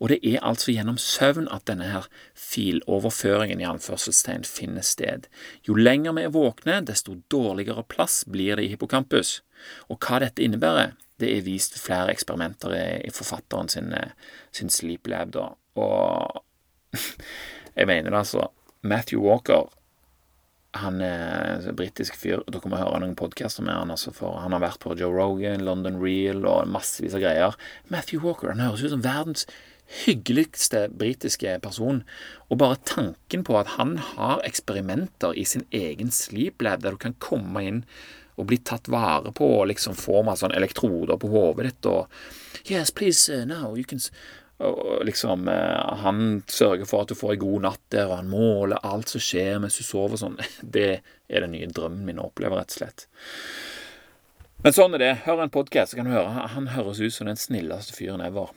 Og 0.03 0.11
det 0.11 0.19
er 0.27 0.43
altså 0.43 0.73
gjennom 0.75 0.97
søvn 0.99 1.47
at 1.55 1.67
denne 1.71 1.87
her 1.87 2.09
filoverføringen 2.39 3.61
i 3.63 3.69
anførselstegn 3.69 4.43
finner 4.49 4.83
sted. 4.83 5.29
Jo 5.69 5.77
lenger 5.79 6.17
vi 6.17 6.25
er 6.27 6.35
våkne, 6.35 6.81
desto 6.87 7.21
dårligere 7.31 7.87
plass 7.87 8.25
blir 8.27 8.59
det 8.59 8.67
i 8.67 8.73
hippocampus. 8.73 9.37
Og 9.87 10.01
hva 10.03 10.19
dette 10.25 10.43
innebærer, 10.43 10.97
det 11.23 11.31
er 11.31 11.47
vist 11.47 11.77
ved 11.77 11.85
flere 11.85 12.11
eksperimenter 12.11 12.75
i 13.07 13.13
forfatteren 13.15 13.71
sin, 13.71 13.93
eh, 13.95 14.11
sin 14.53 14.71
Sleep 14.71 15.07
Lab. 15.07 15.31
Da. 15.37 15.53
Og 15.79 16.43
jeg 17.79 17.87
mener 17.87 18.11
det, 18.11 18.19
altså. 18.19 18.51
Matthew 18.83 19.23
Walker 19.23 19.71
han 20.75 20.99
er 21.05 21.61
en 21.69 21.77
britisk 21.79 22.17
fyr. 22.19 22.43
Dere 22.51 22.71
må 22.71 22.81
høre 22.81 22.99
noen 23.03 23.15
podkaster 23.19 23.63
med 23.67 23.77
han. 23.77 23.93
Altså 23.95 24.11
for 24.15 24.41
Han 24.43 24.57
har 24.57 24.63
vært 24.65 24.81
på 24.83 24.97
Joe 24.99 25.15
Rogan, 25.15 25.63
London 25.67 26.01
Real 26.03 26.43
og 26.51 26.67
massevis 26.71 27.15
av 27.15 27.23
greier. 27.23 27.55
Matthew 27.93 28.25
Walker 28.25 28.51
han 28.51 28.65
høres 28.65 28.83
ut 28.83 28.95
som 28.95 29.05
verdens 29.05 29.47
hyggeligste 30.05 30.89
britiske 30.91 31.59
person. 31.63 32.03
Og 32.51 32.59
bare 32.63 32.81
tanken 32.89 33.45
på 33.47 33.59
at 33.61 33.77
han 33.77 33.97
har 34.15 34.43
eksperimenter 34.47 35.37
i 35.39 35.47
sin 35.49 35.67
egen 35.71 36.11
sleep 36.11 36.63
lab, 36.65 36.83
der 36.83 36.97
du 36.97 37.03
kan 37.05 37.19
komme 37.23 37.63
inn 37.65 37.85
og 38.35 38.49
bli 38.51 38.59
tatt 38.67 38.91
vare 38.91 39.31
på 39.31 39.47
og 39.61 39.69
liksom 39.71 39.95
få 39.95 40.25
meg 40.27 40.41
sånn 40.41 40.55
elektroder 40.57 41.21
på 41.23 41.31
hodet 41.31 41.69
ditt 41.69 41.91
og 41.91 42.25
Yes, 42.65 42.91
please, 42.91 43.29
uh, 43.29 43.45
now 43.45 43.75
you 43.77 43.85
can 43.85 44.01
og 44.63 45.03
liksom 45.05 45.49
eh, 45.49 45.95
Han 46.05 46.43
sørger 46.47 46.87
for 46.87 47.03
at 47.03 47.11
du 47.11 47.19
får 47.19 47.35
ei 47.35 47.41
god 47.43 47.65
natt 47.67 47.85
der, 47.95 48.09
og 48.11 48.21
han 48.21 48.31
måler 48.31 48.83
alt 48.87 49.11
som 49.11 49.23
skjer 49.23 49.59
mens 49.63 49.79
du 49.81 49.87
sover 49.87 50.21
sånn. 50.21 50.39
Det 50.77 51.01
er 51.29 51.47
den 51.47 51.57
nye 51.57 51.71
drømmen 51.71 52.05
min 52.07 52.21
å 52.23 52.29
oppleve, 52.31 52.59
rett 52.59 52.75
og 52.75 52.83
slett. 52.83 53.09
Men 54.65 54.77
sånn 54.77 54.95
er 54.97 55.03
det. 55.03 55.15
Hør 55.27 55.43
en 55.45 55.53
podkast, 55.53 55.93
så 55.93 55.99
kan 55.99 56.09
du 56.09 56.15
høre. 56.15 56.47
Han 56.55 56.71
høres 56.73 57.03
ut 57.03 57.13
som 57.13 57.29
den 57.29 57.41
snilleste 57.41 57.97
fyren 57.97 58.23
ever. 58.25 58.53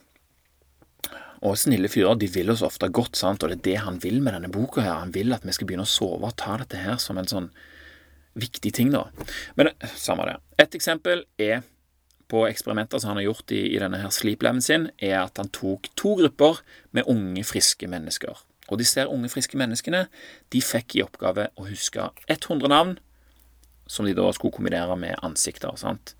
Og 1.45 1.57
snille 1.59 1.89
fyrer 1.91 2.17
de 2.17 2.29
vil 2.31 2.49
oss 2.53 2.63
ofte 2.65 2.89
godt, 2.89 3.17
sant? 3.19 3.43
og 3.43 3.51
det 3.51 3.57
er 3.59 3.65
det 3.65 3.79
han 3.85 3.97
vil 4.01 4.21
med 4.23 4.37
denne 4.37 4.51
boka. 4.53 4.81
her. 4.81 5.01
Han 5.01 5.13
vil 5.15 5.35
at 5.35 5.45
vi 5.45 5.55
skal 5.55 5.67
begynne 5.69 5.85
å 5.87 5.89
sove 5.89 6.29
og 6.29 6.37
ta 6.39 6.55
dette 6.61 6.79
her 6.81 7.01
som 7.01 7.19
en 7.19 7.29
sånn 7.29 7.49
viktig 8.37 8.71
ting, 8.73 8.93
da. 8.93 9.07
Men 9.57 9.73
eh, 9.73 9.97
samme 9.97 10.25
det. 10.29 10.37
Et 10.61 10.77
eksempel 10.79 11.25
er 11.41 11.65
på 12.31 12.43
eksperimenter 12.47 12.99
som 12.99 13.13
han 13.13 13.21
har 13.21 13.29
gjort 13.29 13.53
i, 13.55 13.61
i 13.75 13.79
denne 13.81 14.01
her 14.01 14.11
sleep-laben 14.13 14.61
sin, 14.63 14.89
er 14.99 15.21
at 15.21 15.39
han 15.39 15.51
tok 15.55 15.89
to 15.99 16.15
grupper 16.19 16.61
med 16.95 17.07
unge, 17.07 17.43
friske 17.47 17.87
mennesker. 17.89 18.43
Og 18.67 18.81
disse 18.81 19.05
unge, 19.07 19.31
friske 19.31 19.59
menneskene 19.59 20.05
de 20.53 20.63
fikk 20.63 20.97
i 20.97 21.03
oppgave 21.05 21.49
å 21.55 21.67
huske 21.69 22.09
100 22.27 22.71
navn 22.71 22.97
som 23.87 24.07
de 24.07 24.15
da 24.15 24.27
skulle 24.35 24.55
kombinere 24.55 24.97
med 24.99 25.15
ansikter. 25.23 25.75
sant? 25.79 26.15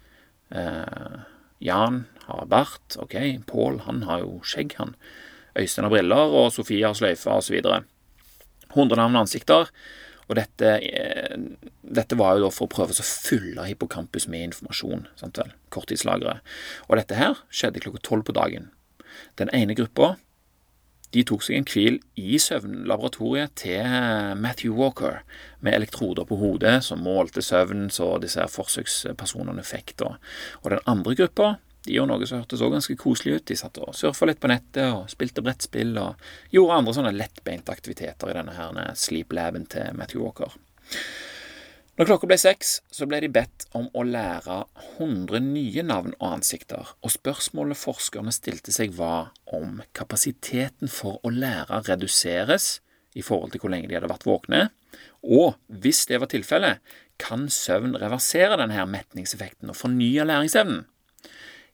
Eh, 0.52 1.18
Jan 1.60 2.06
har 2.28 2.46
bart, 2.46 2.96
ok. 2.96 3.16
Pål, 3.48 3.82
han 3.88 4.04
har 4.08 4.24
jo 4.24 4.40
skjegg, 4.44 4.78
han. 4.78 4.96
Øystein 5.58 5.88
har 5.88 5.92
briller, 5.92 6.34
og 6.38 6.52
Sofie 6.54 6.86
har 6.86 6.96
sløyfe, 6.96 7.34
osv. 7.34 7.60
100 8.72 8.96
navn 8.96 9.16
og 9.16 9.26
ansikter. 9.26 9.72
Og 10.28 10.36
dette, 10.36 10.72
dette 11.82 12.20
var 12.20 12.36
jo 12.36 12.46
da 12.48 12.52
for 12.54 12.68
å 12.68 12.72
prøve 12.72 12.96
å 12.96 13.08
fylle 13.08 13.68
hippocampus 13.70 14.28
med 14.32 14.50
informasjon. 14.50 15.06
Sant 15.20 15.40
vel? 15.40 15.54
Korttidslagre. 15.74 16.40
Og 16.90 16.98
dette 17.00 17.20
her 17.20 17.40
skjedde 17.48 17.84
klokka 17.84 18.04
tolv 18.04 18.28
på 18.28 18.36
dagen. 18.36 18.72
Den 19.40 19.52
ene 19.56 19.78
gruppa 19.78 20.16
de 21.16 21.24
tok 21.24 21.46
seg 21.46 21.56
en 21.56 21.68
hvil 21.72 22.00
i 22.20 22.40
søvnlaboratoriet 22.42 23.54
til 23.62 23.86
Matthew 24.44 24.76
Walker 24.76 25.22
med 25.64 25.78
elektroder 25.78 26.28
på 26.28 26.36
hodet 26.42 26.82
som 26.84 27.06
målte 27.06 27.42
søvnen 27.46 27.88
så 27.94 28.18
disse 28.20 28.44
forsøkspersonene 28.52 29.64
fikk. 29.64 29.96
da. 30.02 30.18
Og 30.66 30.74
den 30.76 30.84
andre 30.86 31.16
gruppa 31.22 31.54
de 31.88 31.96
gjorde 31.96 32.12
noe 32.12 32.28
som 32.28 32.42
hørtes 32.42 32.62
også 32.62 32.74
ganske 32.74 32.98
koselig 33.00 33.38
ut. 33.38 33.46
De 33.50 33.58
satt 33.60 33.80
og 33.84 33.96
surfa 33.96 34.28
litt 34.30 34.42
på 34.44 34.52
nettet 34.52 34.92
og 34.92 35.08
spilte 35.12 35.44
brettspill 35.46 35.96
og 36.02 36.28
gjorde 36.54 36.82
andre 36.82 36.98
sånne 36.98 37.16
lettbeinte 37.16 37.74
aktiviteter 37.74 38.32
i 38.32 38.38
denne 38.38 38.56
her 38.58 38.94
sleep-laben 39.00 39.68
til 39.72 39.96
Matthew 39.98 40.26
Walker. 40.26 40.54
Når 41.98 42.06
klokka 42.12 42.28
ble 42.30 42.36
seks, 42.38 42.76
så 42.94 43.08
ble 43.10 43.24
de 43.24 43.30
bedt 43.34 43.64
om 43.78 43.88
å 43.98 44.04
lære 44.06 44.60
100 45.00 45.40
nye 45.42 45.82
navn 45.82 46.12
og 46.20 46.36
ansikter, 46.36 46.92
og 47.02 47.10
spørsmålet 47.10 47.80
forskerne 47.80 48.34
stilte 48.36 48.74
seg 48.76 48.94
var 49.00 49.32
om 49.50 49.80
kapasiteten 49.98 50.92
for 50.94 51.18
å 51.26 51.32
lære 51.34 51.82
reduseres 51.88 52.76
i 53.18 53.26
forhold 53.26 53.56
til 53.56 53.64
hvor 53.64 53.74
lenge 53.74 53.90
de 53.90 53.98
hadde 53.98 54.12
vært 54.12 54.28
våkne, 54.30 54.68
og 55.26 55.58
hvis 55.74 56.04
det 56.12 56.22
var 56.22 56.30
tilfellet, 56.30 56.86
kan 57.18 57.48
søvn 57.50 57.98
reversere 57.98 58.60
denne 58.62 58.86
metningseffekten 58.94 59.74
og 59.74 59.80
fornye 59.80 60.28
læringsevnen? 60.30 60.86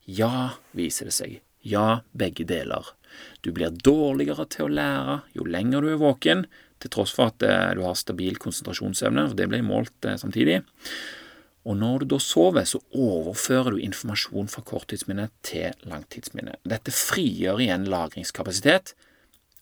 Ja, 0.05 0.59
viser 0.75 1.09
det 1.09 1.15
seg. 1.15 1.39
Ja, 1.63 2.03
begge 2.11 2.43
deler. 2.47 2.89
Du 3.41 3.53
blir 3.55 3.71
dårligere 3.71 4.45
til 4.51 4.67
å 4.67 4.73
lære 4.73 5.19
jo 5.37 5.45
lenger 5.47 5.83
du 5.83 5.93
er 5.93 6.01
våken, 6.01 6.45
til 6.83 6.91
tross 6.91 7.13
for 7.15 7.31
at 7.31 7.43
eh, 7.47 7.71
du 7.77 7.83
har 7.85 7.95
stabil 7.95 8.35
konsentrasjonsevne, 8.41 9.29
for 9.29 9.39
det 9.39 9.47
ble 9.51 9.61
målt 9.63 10.07
eh, 10.09 10.17
samtidig. 10.19 10.59
Og 11.63 11.77
når 11.79 12.03
du 12.03 12.09
da 12.11 12.19
sover, 12.19 12.65
så 12.67 12.81
overfører 12.91 13.77
du 13.77 13.83
informasjon 13.85 14.49
fra 14.51 14.65
korttidsminnet 14.67 15.31
til 15.47 15.71
langtidsminnet. 15.87 16.59
Dette 16.67 16.91
frigjør 16.91 17.63
igjen 17.63 17.87
lagringskapasitet, 17.91 18.91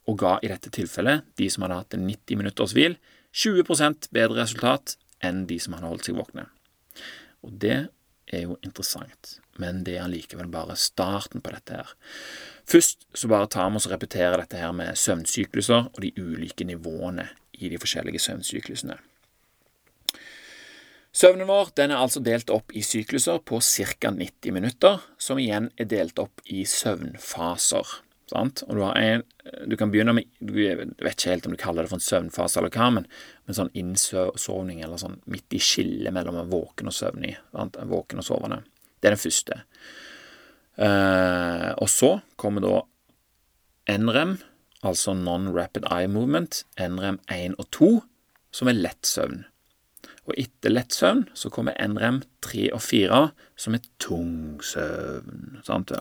og 0.09 0.17
ga 0.23 0.39
i 0.41 0.49
dette 0.49 0.71
tilfellet 0.73 1.27
de 1.37 1.49
som 1.53 1.67
hadde 1.67 1.77
hatt 1.83 1.93
en 1.93 2.07
90 2.09 2.39
minutters 2.41 2.73
hvil, 2.73 2.97
20% 3.37 4.09
bedre 4.11 4.41
resultat 4.41 4.95
enn 5.21 5.45
de 5.47 5.59
som 5.61 5.77
hadde 5.77 5.91
holdt 5.91 6.09
seg 6.09 6.17
våkne. 6.17 6.47
Og 7.45 7.53
det 7.61 7.91
er 8.31 8.47
jo 8.47 8.57
interessant, 8.65 9.37
men 9.61 9.83
det 9.85 9.97
er 9.97 10.05
allikevel 10.05 10.49
bare 10.51 10.77
starten 10.79 11.43
på 11.43 11.53
dette 11.53 11.81
her. 11.81 11.93
Først 12.71 13.07
så 13.17 13.29
bare 13.31 13.49
tar 13.51 13.69
vi 13.69 13.79
oss 13.79 13.87
og 13.89 13.95
repeterer 13.95 14.39
dette 14.39 14.59
her 14.59 14.73
med 14.75 14.97
søvnsykluser 14.99 15.91
og 15.91 16.01
de 16.03 16.13
ulike 16.17 16.67
nivåene 16.67 17.27
i 17.59 17.69
de 17.71 17.79
forskjellige 17.81 18.23
søvnsyklusene. 18.23 18.97
Søvnen 21.11 21.49
vår 21.49 21.73
den 21.75 21.91
er 21.91 21.99
altså 21.99 22.21
delt 22.23 22.49
opp 22.53 22.71
i 22.71 22.83
sykluser 22.87 23.41
på 23.43 23.59
ca. 23.59 24.13
90 24.15 24.55
minutter, 24.55 25.01
som 25.19 25.41
igjen 25.43 25.67
er 25.75 25.89
delt 25.91 26.21
opp 26.23 26.39
i 26.47 26.63
søvnfaser. 26.63 27.97
Sant? 28.31 28.63
Og 28.67 28.77
du, 28.77 28.83
en, 28.87 29.23
du, 29.67 29.75
kan 29.79 29.91
begynne 29.91 30.15
med 30.15 30.29
Du 30.39 30.53
vet 30.55 31.15
ikke 31.15 31.33
helt 31.33 31.47
om 31.49 31.55
du 31.55 31.59
kaller 31.59 31.83
det 31.83 31.91
for 31.91 31.99
en 31.99 32.05
søvnfase 32.05 32.61
eller 32.61 32.71
hva, 32.73 32.87
men, 32.95 33.07
men 33.47 33.57
sånn 33.57 33.73
innsovning 33.77 34.79
eller 34.85 35.01
sånn 35.01 35.19
midt 35.31 35.57
i 35.57 35.59
skillet 35.61 36.15
mellom 36.15 36.39
våken 36.51 36.91
og 36.91 36.95
søvnig. 36.95 37.35
Sant? 37.51 37.79
Våken 37.91 38.23
og 38.23 38.27
sovende. 38.27 38.61
Det 39.01 39.09
er 39.09 39.17
den 39.17 39.23
første. 39.23 39.59
Eh, 40.81 41.69
og 41.75 41.89
så 41.91 42.13
kommer 42.39 42.63
da 42.63 42.79
NREM, 43.91 44.37
altså 44.87 45.13
Non-Rapid 45.17 45.87
Eye 45.91 46.09
Movement, 46.09 46.63
NREM 46.79 47.19
1 47.27 47.57
og 47.59 47.67
2, 47.75 47.91
som 48.55 48.69
er 48.71 48.79
lett 48.79 49.07
søvn. 49.07 49.43
Og 50.29 50.37
etter 50.39 50.73
lett 50.73 50.93
søvn 50.95 51.25
så 51.37 51.49
kommer 51.53 51.77
NREM 51.81 52.21
3 52.45 52.69
og 52.77 52.83
4, 52.85 53.21
som 53.59 53.77
er 53.77 53.87
tung 54.01 54.61
søvn. 54.63 55.61
Sant? 55.67 55.93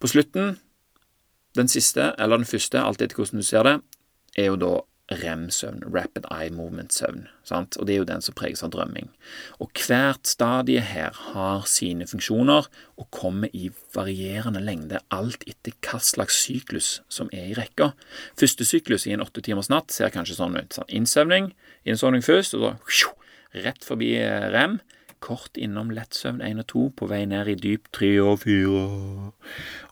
På 0.00 0.10
slutten, 0.10 0.56
den 1.56 1.70
siste, 1.72 2.12
eller 2.18 2.40
den 2.40 2.48
første, 2.48 2.82
alt 2.82 3.02
etter 3.02 3.18
hvordan 3.18 3.42
du 3.42 3.46
ser 3.46 3.66
det, 3.66 3.78
er 4.36 4.50
jo 4.50 4.60
da 4.60 4.74
REM-søvn, 5.06 5.84
Rapid 5.94 6.24
Eye 6.34 6.50
Movement-søvn, 6.50 7.28
og 7.54 7.86
det 7.86 7.94
er 7.94 8.00
jo 8.00 8.08
den 8.08 8.24
som 8.24 8.34
preges 8.34 8.64
av 8.66 8.72
drømming. 8.74 9.06
Og 9.62 9.70
hvert 9.78 10.26
stadie 10.26 10.82
her 10.82 11.14
har 11.30 11.62
sine 11.70 12.08
funksjoner 12.10 12.66
og 12.98 13.10
kommer 13.14 13.52
i 13.54 13.68
varierende 13.94 14.62
lengde, 14.64 14.98
alt 15.14 15.46
etter 15.46 15.76
hva 15.86 16.00
slags 16.02 16.40
syklus 16.42 16.88
som 17.06 17.30
er 17.30 17.52
i 17.52 17.54
rekka. 17.54 17.92
Første 18.34 18.66
syklus 18.66 19.06
i 19.06 19.14
en 19.14 19.22
åtte 19.22 19.44
timers 19.46 19.70
natt 19.70 19.94
ser 19.94 20.10
kanskje 20.10 20.40
sånn 20.40 20.58
ut. 20.58 20.74
Sånn 20.74 20.90
innsøvning, 20.90 21.52
innsovning 21.86 22.26
først, 22.26 22.58
og 22.58 22.74
så 22.90 23.14
rett 23.54 23.86
forbi 23.86 24.16
eh, 24.18 24.50
REM. 24.50 24.80
Kort 25.24 25.58
innom 25.60 25.90
lettsøvn 25.94 26.42
1 26.44 26.62
og 26.62 26.66
2, 26.72 26.84
på 27.00 27.08
vei 27.10 27.22
ned 27.28 27.48
i 27.50 27.56
dyp 27.58 27.90
3 27.96 28.10
og 28.22 28.40
4. 28.44 28.84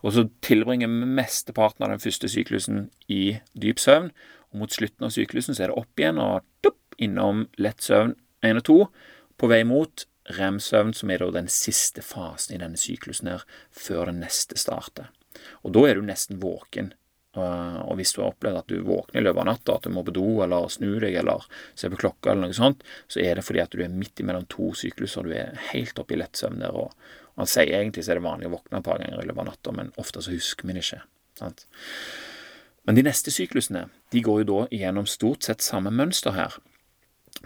Og 0.03 0.15
så 0.15 0.25
tilbringer 0.45 0.91
vi 0.91 1.11
mesteparten 1.19 1.85
av 1.85 1.93
den 1.93 2.03
første 2.03 2.29
syklusen 2.31 2.89
i 3.11 3.37
dyp 3.53 3.81
søvn, 3.81 4.11
og 4.51 4.61
mot 4.61 4.71
slutten 4.71 5.07
av 5.07 5.13
syklusen 5.15 5.57
så 5.57 5.65
er 5.65 5.73
det 5.73 5.79
opp 5.81 6.01
igjen 6.01 6.21
og 6.21 6.45
dupp, 6.65 6.81
innom 7.01 7.47
lett 7.59 7.83
søvn 7.83 8.15
1 8.45 8.61
og 8.61 8.67
2, 8.69 8.77
på 9.41 9.49
vei 9.51 9.63
mot 9.67 10.05
rem-søvn, 10.37 10.93
som 10.95 11.11
er 11.11 11.21
da 11.21 11.31
den 11.35 11.49
siste 11.51 12.01
fasen 12.05 12.55
i 12.55 12.61
denne 12.61 12.79
syklusen 12.79 13.29
her, 13.29 13.43
før 13.69 14.09
den 14.09 14.21
neste 14.23 14.57
starter. 14.57 15.11
Og 15.63 15.75
da 15.75 15.83
er 15.89 15.99
du 15.99 16.05
nesten 16.07 16.39
våken. 16.41 16.93
Og 17.35 17.97
hvis 17.99 18.13
du 18.15 18.21
har 18.21 18.31
opplevd 18.31 18.61
at 18.61 18.71
du 18.71 18.79
våkner 18.85 19.19
i 19.19 19.25
løpet 19.25 19.41
av 19.43 19.47
natta, 19.49 19.75
at 19.75 19.87
du 19.87 19.93
må 19.95 20.05
på 20.07 20.13
do 20.15 20.27
eller 20.45 20.69
snu 20.71 20.93
deg 21.03 21.17
eller 21.19 21.45
se 21.75 21.89
på 21.91 21.99
klokka 21.99 22.31
eller 22.31 22.47
noe 22.47 22.57
sånt, 22.57 22.85
så 23.11 23.21
er 23.23 23.35
det 23.37 23.45
fordi 23.47 23.63
at 23.63 23.75
du 23.75 23.83
er 23.83 23.91
midt 23.91 24.23
imellom 24.23 24.47
to 24.51 24.71
sykluser. 24.77 25.27
Du 25.27 25.35
er 25.35 25.59
helt 25.71 25.99
oppe 25.99 26.15
i 26.15 26.19
lett 26.21 26.39
søvn 26.39 26.63
der. 26.63 26.75
Og, 26.75 26.93
han 27.35 27.51
sier 27.51 27.73
egentlig 27.75 28.05
så 28.05 28.13
er 28.13 28.21
det 28.21 28.27
vanlig 28.29 28.47
å 28.47 28.53
våkne 28.55 28.79
et 28.79 28.87
par 28.87 29.01
ganger 29.01 29.19
i 29.19 29.27
løpet 29.27 29.43
av 29.43 29.49
natta, 29.49 29.75
men 29.75 29.91
ofte 29.99 30.23
så 30.23 30.31
husker 30.31 30.69
vi 30.69 30.77
det 30.77 30.85
ikke. 30.85 31.01
sant? 31.41 31.65
Men 32.85 32.95
de 32.95 33.03
neste 33.07 33.33
syklusene 33.33 33.87
de 34.13 34.21
går 34.23 34.43
jo 34.43 34.47
da 34.51 34.61
gjennom 34.71 35.09
stort 35.09 35.43
sett 35.43 35.65
samme 35.65 35.91
mønster 35.91 36.37
her. 36.37 36.55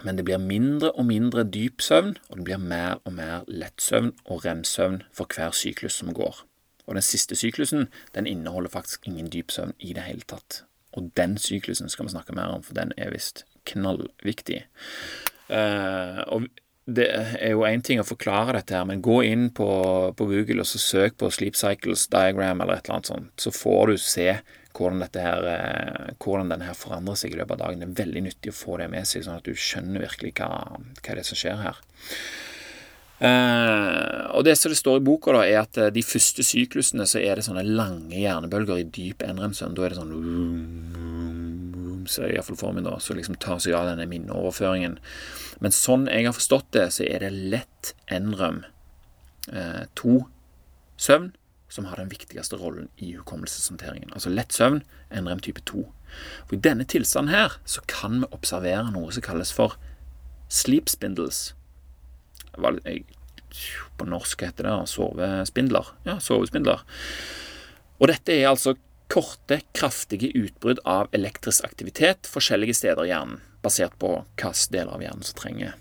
Men 0.04 0.16
det 0.16 0.24
blir 0.28 0.40
mindre 0.40 0.92
og 0.94 1.08
mindre 1.08 1.44
dyp 1.44 1.82
søvn, 1.84 2.14
og 2.28 2.38
det 2.38 2.46
blir 2.46 2.62
mer 2.62 3.00
og 3.04 3.16
mer 3.16 3.48
lettsøvn 3.48 4.12
og 4.26 4.44
rem-søvn 4.46 5.02
for 5.16 5.26
hver 5.34 5.56
syklus 5.56 5.98
som 6.00 6.14
går. 6.16 6.44
Og 6.90 6.98
den 6.98 7.06
siste 7.06 7.38
syklusen 7.38 7.86
den 8.16 8.26
inneholder 8.26 8.72
faktisk 8.72 9.06
ingen 9.06 9.30
dyp 9.30 9.54
søvn 9.54 9.76
i 9.78 9.94
det 9.94 10.08
hele 10.08 10.26
tatt. 10.26 10.64
Og 10.98 11.12
den 11.16 11.36
syklusen 11.38 11.88
skal 11.88 12.08
vi 12.08 12.16
snakke 12.16 12.34
mer 12.34 12.50
om, 12.50 12.64
for 12.66 12.74
den 12.74 12.90
er 12.98 13.14
visst 13.14 13.44
knallviktig. 13.70 14.64
Uh, 15.50 16.18
og 16.34 16.48
det 16.90 17.06
er 17.14 17.52
jo 17.52 17.62
én 17.68 17.82
ting 17.86 18.00
å 18.02 18.06
forklare 18.06 18.56
dette 18.56 18.74
her, 18.74 18.86
men 18.88 19.02
gå 19.04 19.20
inn 19.28 19.50
på, 19.54 19.68
på 20.16 20.26
Google 20.26 20.64
og 20.64 20.66
så 20.66 20.80
søk 20.82 21.20
på 21.20 21.30
Sleep 21.30 21.58
Cycles 21.58 22.08
Diagram 22.10 22.62
eller 22.64 22.80
et 22.80 22.88
eller 22.88 22.98
annet 22.98 23.10
sånt, 23.12 23.30
så 23.38 23.52
får 23.54 23.92
du 23.92 24.02
se 24.02 24.26
hvordan, 24.74 25.02
dette 25.04 25.22
her, 25.22 25.46
eh, 25.50 26.10
hvordan 26.22 26.50
denne 26.50 26.66
her 26.66 26.78
forandrer 26.78 27.18
seg 27.18 27.34
i 27.34 27.38
løpet 27.38 27.58
av 27.58 27.62
dagen. 27.66 27.82
Det 27.82 27.88
er 27.90 28.04
veldig 28.04 28.24
nyttig 28.26 28.52
å 28.52 28.58
få 28.58 28.78
det 28.80 28.88
med 28.90 29.06
seg, 29.06 29.26
sånn 29.26 29.38
at 29.38 29.46
du 29.46 29.54
skjønner 29.54 30.06
virkelig 30.06 30.34
hva, 30.40 30.50
hva 30.78 31.16
det 31.16 31.22
er 31.22 31.28
som 31.30 31.38
skjer 31.38 31.62
her. 31.62 31.82
Uh, 33.20 34.32
og 34.32 34.46
det 34.46 34.54
som 34.56 34.72
det 34.72 34.78
står 34.80 34.96
i 34.96 35.04
boka, 35.04 35.34
da, 35.36 35.42
er 35.44 35.58
at 35.60 35.76
uh, 35.76 35.90
de 35.92 36.00
første 36.04 36.40
syklusene 36.46 37.04
så 37.08 37.20
er 37.20 37.36
det 37.36 37.44
sånne 37.44 37.66
lange 37.68 38.16
hjernebølger 38.16 38.80
i 38.80 38.86
dyp 38.88 39.20
NREM-søvn. 39.26 39.74
Da 39.76 39.84
er 39.84 39.92
det 39.92 40.00
sånn 40.00 40.14
Så 42.08 42.24
iallfall 42.30 42.56
for 42.56 42.72
meg, 42.72 42.86
da, 42.88 42.96
som 42.98 43.18
liksom 43.18 43.36
tar 43.42 43.60
seg 43.60 43.76
av 43.76 43.90
denne 43.90 44.08
minneoverføringen. 44.08 44.96
Men 45.60 45.76
sånn 45.76 46.08
jeg 46.08 46.30
har 46.30 46.36
forstått 46.38 46.72
det, 46.72 46.86
så 46.96 47.04
er 47.04 47.20
det 47.26 47.32
lett 47.52 47.92
NREM 48.08 48.64
uh, 49.52 49.84
2 50.00 50.16
søvn 51.00 51.30
som 51.70 51.86
har 51.86 52.00
den 52.00 52.10
viktigste 52.10 52.56
rollen 52.58 52.88
i 52.98 53.12
hukommelseshåndteringen. 53.14 54.10
Altså 54.16 54.32
lett 54.32 54.56
søvn, 54.56 54.80
NREM 55.12 55.44
type 55.44 55.62
2. 55.68 55.84
For 56.48 56.56
I 56.56 56.64
denne 56.64 56.88
tilstanden 56.88 57.34
her 57.34 57.60
så 57.68 57.84
kan 57.86 58.24
vi 58.24 58.32
observere 58.34 58.90
noe 58.90 59.12
som 59.14 59.22
kalles 59.22 59.52
for 59.54 59.76
sleep 60.50 60.90
spindles. 60.90 61.52
På 63.98 64.06
norsk 64.08 64.44
heter 64.46 64.68
det 64.68 64.76
sovespindler. 64.92 65.90
Ja, 66.06 66.20
sovespindler. 66.22 66.84
Og 68.00 68.12
dette 68.12 68.36
er 68.36 68.52
altså 68.52 68.76
korte, 69.10 69.58
kraftige 69.74 70.30
utbrudd 70.38 70.80
av 70.88 71.10
elektrisk 71.16 71.66
aktivitet 71.66 72.30
forskjellige 72.30 72.78
steder 72.78 73.08
i 73.08 73.10
hjernen, 73.10 73.40
basert 73.64 73.96
på 74.00 74.20
hvilke 74.20 74.54
deler 74.70 74.94
av 74.94 75.04
hjernen 75.04 75.26
som 75.26 75.40
trenger 75.40 75.74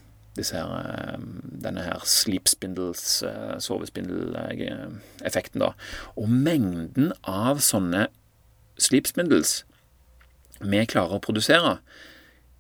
her, 0.48 1.14
eh, 1.14 1.20
denne 1.62 1.84
her 1.84 2.00
sleep 2.06 2.48
spindles, 2.48 3.24
eh, 3.24 3.58
sovespindeleffekten, 3.58 5.60
da. 5.60 5.74
Og 6.16 6.30
mengden 6.30 7.12
av 7.24 7.58
sånne 7.58 8.08
sleep 8.78 9.08
spindles 9.08 9.64
vi 10.62 10.86
klarer 10.86 11.20
å 11.20 11.22
produsere, 11.22 11.80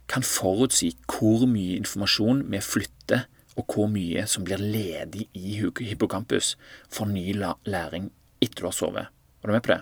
kan 0.07 0.23
forutsi 0.23 0.95
hvor 1.07 1.47
mye 1.47 1.79
informasjon 1.79 2.49
vi 2.49 2.57
flytter, 2.57 3.25
og 3.59 3.75
hvor 3.75 3.89
mye 3.91 4.23
som 4.29 4.45
blir 4.47 4.61
ledig 4.61 5.27
i 5.35 5.59
hippocampus 5.59 6.55
for 6.87 7.09
ny 7.09 7.33
læring 7.35 8.09
etter 8.39 8.63
du 8.63 8.69
har 8.69 8.75
sovet. 8.75 9.09
Er 9.39 9.47
du 9.47 9.55
med 9.55 9.63
på 9.63 9.73
det? 9.73 9.81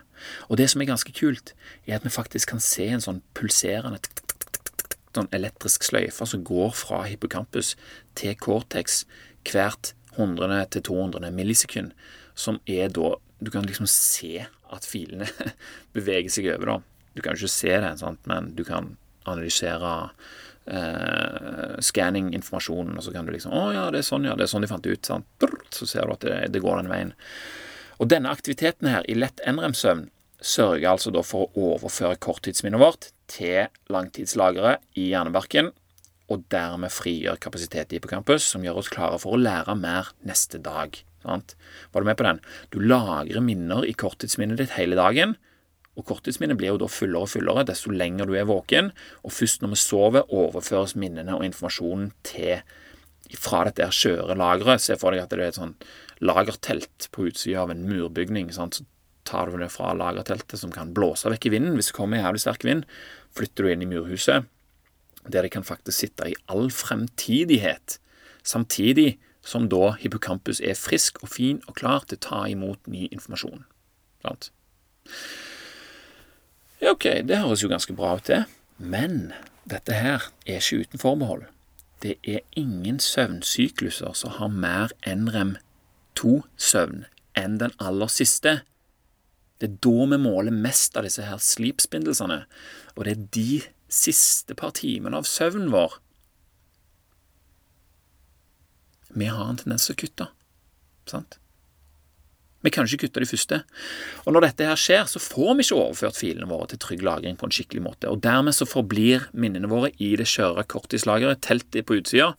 Og 0.49 0.57
det 0.57 0.69
som 0.69 0.81
er 0.81 0.89
ganske 0.89 1.13
kult, 1.13 1.53
er 1.85 1.97
at 1.97 2.05
vi 2.05 2.13
faktisk 2.13 2.53
kan 2.53 2.61
se 2.63 2.87
en 2.89 3.03
sånn 3.03 3.21
pulserende 3.37 4.01
sånn 5.17 5.29
elektrisk 5.33 5.85
sløyfe 5.87 6.27
som 6.29 6.43
går 6.45 6.75
fra 6.77 7.03
hippocampus 7.07 7.73
til 8.17 8.35
cortex 8.37 9.03
hvert 9.47 9.93
100 10.17 10.67
til 10.73 10.83
200 10.89 11.31
millisekund, 11.33 11.93
som 12.35 12.61
er 12.65 12.89
da 12.93 13.15
Du 13.37 13.51
kan 13.53 13.67
liksom 13.69 13.85
se 13.85 14.47
at 14.73 14.85
filene 14.89 15.27
beveger 15.93 16.31
seg 16.33 16.47
over, 16.55 16.65
da. 16.65 16.77
Du 17.13 17.21
kan 17.21 17.35
jo 17.35 17.45
ikke 17.45 17.53
se 17.53 17.75
det, 17.83 17.91
sant? 17.99 18.17
men 18.25 18.55
du 18.57 18.63
kan 18.65 18.95
analysere 19.29 20.09
eh, 20.67 21.77
skanning-informasjonen, 21.83 22.97
og 22.97 23.05
så 23.05 23.13
kan 23.15 23.27
du 23.27 23.33
liksom 23.35 23.55
Å 23.55 23.63
ja, 23.75 23.87
det 23.93 24.01
er 24.01 24.09
sånn, 24.09 24.27
ja. 24.27 24.35
Det 24.37 24.47
er 24.47 24.51
sånn 24.51 24.65
de 24.65 24.71
fant 24.71 24.87
ut. 24.87 25.09
Sant? 25.09 25.47
Så 25.73 25.87
ser 25.89 26.07
du 26.07 26.15
at 26.15 26.27
det, 26.27 26.37
det 26.53 26.63
går 26.63 26.81
den 26.81 26.91
veien. 26.91 27.15
Og 27.97 28.11
denne 28.11 28.31
aktiviteten 28.33 28.89
her, 28.91 29.07
i 29.09 29.17
lett 29.17 29.41
NREM-søvn, 29.47 30.07
sørger 30.37 30.91
altså 30.91 31.11
da 31.13 31.23
for 31.25 31.49
å 31.57 31.73
overføre 31.73 32.19
korttidsminnet 32.21 32.81
vårt 32.81 33.09
til 33.31 33.71
langtidslageret 33.89 34.83
i 34.99 35.09
hjernebarken, 35.09 35.71
og 36.27 36.43
dermed 36.51 36.91
frigjør 36.91 37.39
kapasitet 37.41 37.93
i 37.93 37.97
hippocampus, 37.97 38.45
som 38.45 38.63
gjør 38.65 38.81
oss 38.81 38.91
klare 38.91 39.17
for 39.21 39.33
å 39.33 39.41
lære 39.41 39.77
mer 39.79 40.11
neste 40.27 40.59
dag. 40.61 40.99
Sant? 41.23 41.55
Var 41.93 42.03
du 42.03 42.09
med 42.09 42.19
på 42.19 42.27
den? 42.27 42.41
Du 42.71 42.79
lagrer 42.83 43.43
minner 43.43 43.87
i 43.87 43.95
korttidsminnet 43.97 44.59
ditt 44.61 44.75
hele 44.77 44.99
dagen, 44.99 45.37
og 45.97 46.05
korttidsminnet 46.05 46.59
blir 46.59 46.75
jo 46.75 46.81
da 46.83 46.89
fullere 46.91 47.25
og 47.25 47.31
fullere 47.31 47.65
desto 47.65 47.91
lenger 47.93 48.29
du 48.29 48.35
er 48.37 48.49
våken, 48.49 48.91
og 49.25 49.33
først 49.33 49.63
når 49.63 49.73
vi 49.73 49.79
sover, 49.81 50.27
overføres 50.29 50.95
minnene 50.99 51.33
og 51.37 51.45
informasjonen 51.47 52.11
til 52.27 52.61
fra 53.35 53.63
dette 53.67 53.87
skjøre 53.91 54.37
lageret. 54.39 54.83
Se 54.83 54.95
for 54.99 55.11
deg 55.11 55.25
at 55.25 55.33
det 55.33 55.41
er 55.41 55.49
et 55.49 55.57
sånn 55.57 55.73
lagertelt 56.23 57.09
på 57.13 57.27
utsida 57.31 57.65
av 57.65 57.73
en 57.73 57.83
murbygning. 57.89 58.51
Sant? 58.55 58.79
Så 58.79 58.85
tar 59.27 59.51
du 59.51 59.57
det 59.59 59.71
fra 59.73 59.91
lagerteltet, 59.97 60.59
som 60.61 60.71
kan 60.71 60.93
blåse 60.95 61.29
vekk 61.33 61.49
i 61.49 61.53
vinden 61.57 61.75
hvis 61.75 61.91
det 61.91 61.97
kommer 61.97 62.21
jævlig 62.21 62.43
sterk 62.45 62.67
vind. 62.67 62.85
Flytter 63.35 63.65
du 63.65 63.73
inn 63.73 63.83
i 63.83 63.89
murhuset, 63.89 64.47
der 65.27 65.43
det 65.43 65.51
kan 65.57 65.67
faktisk 65.67 66.05
sitte 66.05 66.29
i 66.29 66.37
all 66.47 66.69
fremtidighet, 66.71 67.97
samtidig 68.47 69.17
som 69.47 69.67
da 69.71 69.93
hippocampus 69.99 70.61
er 70.63 70.79
frisk 70.79 71.21
og 71.23 71.31
fin 71.31 71.59
og 71.67 71.77
klar 71.79 72.07
til 72.07 72.19
å 72.19 72.23
ta 72.23 72.39
imot 72.51 72.87
ny 72.91 73.07
informasjon. 73.11 73.65
Sant? 74.23 74.51
Ja, 76.81 76.93
ok, 76.93 77.03
det 77.27 77.39
høres 77.41 77.63
jo 77.63 77.69
ganske 77.71 77.93
bra 77.97 78.15
ut, 78.17 78.27
det. 78.27 78.43
Men 78.77 79.33
dette 79.69 79.93
her 79.97 80.21
er 80.45 80.61
ikke 80.61 80.85
uten 80.85 80.99
forbehold. 81.01 81.43
Det 82.05 82.15
er 82.23 82.39
ingen 82.55 82.99
søvnsykluser 83.01 84.13
som 84.13 84.31
har 84.37 84.47
mer 84.53 84.93
NREM2-søvn 85.01 87.05
enn 87.37 87.57
den 87.61 87.73
aller 87.81 88.07
siste. 88.13 88.61
Det 89.57 89.71
er 89.71 89.79
da 89.81 90.05
vi 90.13 90.17
måler 90.21 90.53
mest 90.53 90.97
av 90.97 91.03
disse 91.07 91.25
her 91.25 91.41
sleep-spindelsene, 91.41 92.43
og 92.95 93.05
det 93.05 93.11
er 93.15 93.25
de 93.33 93.61
siste 93.89 94.53
par 94.57 94.71
timene 94.77 95.17
av 95.17 95.25
søvnen 95.25 95.71
vår 95.73 95.97
vi 99.17 99.25
har 99.25 99.49
en 99.49 99.57
tendens 99.57 99.87
til 99.87 99.95
å 99.95 100.01
kutte. 100.01 100.25
Sant? 101.09 101.39
Vi 102.67 102.73
kan 102.75 102.83
ikke 102.83 103.05
kutte 103.05 103.23
de 103.23 103.29
første. 103.29 103.61
Og 104.25 104.35
når 104.35 104.49
dette 104.49 104.67
her 104.67 104.79
skjer, 104.79 105.05
så 105.07 105.21
får 105.23 105.53
vi 105.55 105.63
ikke 105.63 105.77
overført 105.79 106.19
filene 106.19 106.49
våre 106.49 106.67
til 106.73 106.81
trygg 106.83 107.05
lagring 107.07 107.37
på 107.39 107.47
en 107.47 107.55
skikkelig 107.55 107.83
måte. 107.85 108.11
Og 108.11 108.19
dermed 108.25 108.57
så 108.57 108.67
forblir 108.67 109.29
minnene 109.31 109.69
våre 109.71 109.93
i 110.03 110.09
det 110.19 110.27
skjøre 110.27 110.65
korttidslageret, 110.67 111.39
teltet 111.47 111.87
på 111.87 111.95
utsida, 112.01 112.33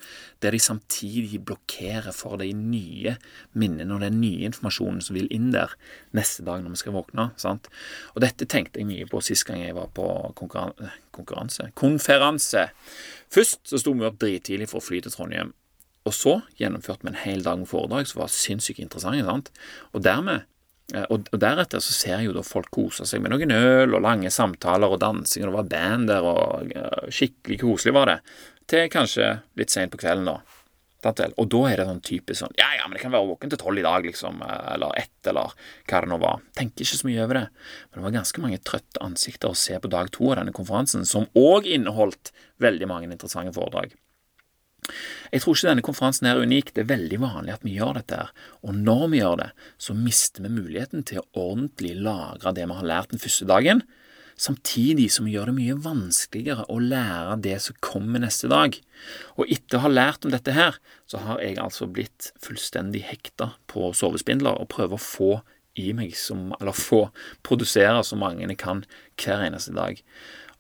der 0.45 0.53
de 0.53 0.61
samtidig 0.61 1.41
blokkerer 1.49 2.13
for 2.13 2.37
de 2.43 2.51
nye 2.53 3.17
minnene 3.59 3.97
og 3.97 4.05
den 4.05 4.21
nye 4.21 4.51
informasjonen 4.51 5.01
som 5.03 5.17
vil 5.17 5.31
inn 5.35 5.49
der 5.55 5.73
neste 6.15 6.45
dag 6.47 6.61
når 6.61 6.77
vi 6.77 6.83
skal 6.83 6.99
våkne. 6.99 7.31
sant? 7.41 7.73
Og 8.15 8.23
dette 8.23 8.45
tenkte 8.45 8.83
jeg 8.83 8.91
mye 8.91 9.09
på 9.09 9.23
sist 9.25 9.49
gang 9.49 9.65
jeg 9.65 9.79
var 9.79 9.89
på 9.97 10.07
konkurranse, 10.37 10.93
konkurranse 11.15 11.71
konferanse. 11.79 12.69
Først 13.33 13.65
så 13.71 13.81
sto 13.81 13.97
vi 13.97 14.07
opp 14.07 14.21
drittidlig 14.21 14.69
for 14.69 14.83
å 14.83 14.85
fly 14.85 15.01
til 15.05 15.15
Trondheim. 15.15 15.55
Og 16.09 16.15
så 16.17 16.39
gjennomførte 16.61 17.05
vi 17.05 17.13
en 17.13 17.23
hel 17.23 17.43
dag 17.45 17.61
med 17.61 17.69
foredrag 17.69 18.09
som 18.09 18.23
var 18.23 18.33
sinnssykt 18.33 18.81
interessante. 18.81 19.27
sant? 19.27 19.51
Og 19.93 20.05
dermed 20.07 20.47
eh, 20.95 21.05
og, 21.13 21.29
deretter 21.33 21.83
så 21.85 21.95
ser 21.95 22.15
jeg 22.17 22.31
jo 22.31 22.37
da 22.39 22.45
folk 22.47 22.71
kose 22.75 23.07
seg 23.09 23.25
med 23.25 23.35
noen 23.35 23.53
øl 23.53 23.99
og 23.99 24.05
lange 24.07 24.33
samtaler 24.33 24.89
og 24.89 25.03
dansing, 25.05 25.45
og 25.45 25.51
det 25.51 25.59
var 25.59 25.73
band 25.75 26.13
der, 26.13 26.29
og 26.29 27.11
skikkelig 27.13 27.61
koselig 27.61 27.97
var 27.97 28.15
det. 28.15 28.21
Til 28.69 28.89
kanskje 28.93 29.35
litt 29.57 29.73
seint 29.73 29.93
på 29.93 30.01
kvelden, 30.01 30.29
da. 30.29 30.41
Og 30.99 31.47
da 31.47 31.61
er 31.71 31.79
det 31.79 31.85
sånn 31.87 32.01
typisk 32.03 32.41
sånn 32.41 32.57
Ja, 32.59 32.73
ja, 32.75 32.89
men 32.89 32.97
det 32.97 33.05
kan 33.05 33.13
være 33.15 33.29
våken 33.29 33.53
til 33.53 33.61
tolv 33.61 33.79
i 33.79 33.85
dag, 33.87 34.03
liksom. 34.03 34.41
Eller 34.43 34.97
ett, 34.99 35.21
eller 35.31 35.55
hva 35.87 36.01
det 36.03 36.11
nå 36.11 36.19
var. 36.19 36.43
Tenker 36.59 36.83
ikke 36.83 36.99
så 36.99 37.07
mye 37.07 37.23
over 37.23 37.39
det. 37.39 37.45
Men 37.87 38.01
det 38.01 38.07
var 38.09 38.17
ganske 38.17 38.43
mange 38.43 38.59
trøtte 38.67 39.05
ansikter 39.07 39.53
å 39.53 39.59
se 39.59 39.79
på 39.79 39.93
dag 39.93 40.11
to 40.11 40.33
av 40.33 40.41
denne 40.41 40.57
konferansen, 40.57 41.07
som 41.07 41.29
òg 41.39 41.71
inneholdt 41.71 42.33
veldig 42.59 42.91
mange 42.91 43.11
interessante 43.13 43.55
foredrag. 43.55 43.95
Jeg 45.33 45.43
tror 45.45 45.57
ikke 45.57 45.71
denne 45.71 45.85
konferansen 45.85 46.29
er 46.31 46.41
unik, 46.41 46.73
det 46.75 46.85
er 46.85 46.93
veldig 46.93 47.21
vanlig 47.23 47.55
at 47.55 47.65
vi 47.67 47.77
gjør 47.77 47.99
dette. 48.01 48.19
her. 48.23 48.35
Og 48.65 48.75
når 48.75 49.07
vi 49.13 49.23
gjør 49.23 49.39
det, 49.43 49.49
så 49.79 49.97
mister 49.97 50.45
vi 50.45 50.55
muligheten 50.55 51.05
til 51.09 51.23
å 51.23 51.49
ordentlig 51.49 51.95
lagre 52.01 52.55
det 52.57 52.67
vi 52.69 52.79
har 52.79 52.91
lært 52.93 53.15
den 53.15 53.23
første 53.23 53.49
dagen, 53.49 53.85
samtidig 54.39 55.09
som 55.11 55.27
vi 55.27 55.35
gjør 55.35 55.51
det 55.51 55.57
mye 55.57 55.77
vanskeligere 55.83 56.69
å 56.71 56.79
lære 56.79 57.37
det 57.43 57.57
som 57.65 57.79
kommer 57.85 58.23
neste 58.23 58.51
dag. 58.51 58.77
Og 59.37 59.51
etter 59.51 59.81
å 59.81 59.85
ha 59.89 59.93
lært 59.93 60.25
om 60.25 60.33
dette 60.33 60.55
her, 60.55 60.79
så 61.11 61.21
har 61.25 61.43
jeg 61.43 61.59
altså 61.59 61.91
blitt 61.91 62.31
fullstendig 62.43 63.03
hekta 63.11 63.53
på 63.71 63.91
sovespindler 63.99 64.61
og 64.61 64.71
prøver 64.75 64.95
å 64.95 65.03
få 65.03 65.33
i 65.79 65.93
meg 65.95 66.15
som, 66.19 66.53
eller 66.59 66.75
få 66.75 67.09
produsere 67.47 68.03
så 68.07 68.19
mange 68.19 68.47
jeg 68.47 68.59
kan 68.61 68.85
hver 69.19 69.45
eneste 69.47 69.75
dag. 69.77 70.01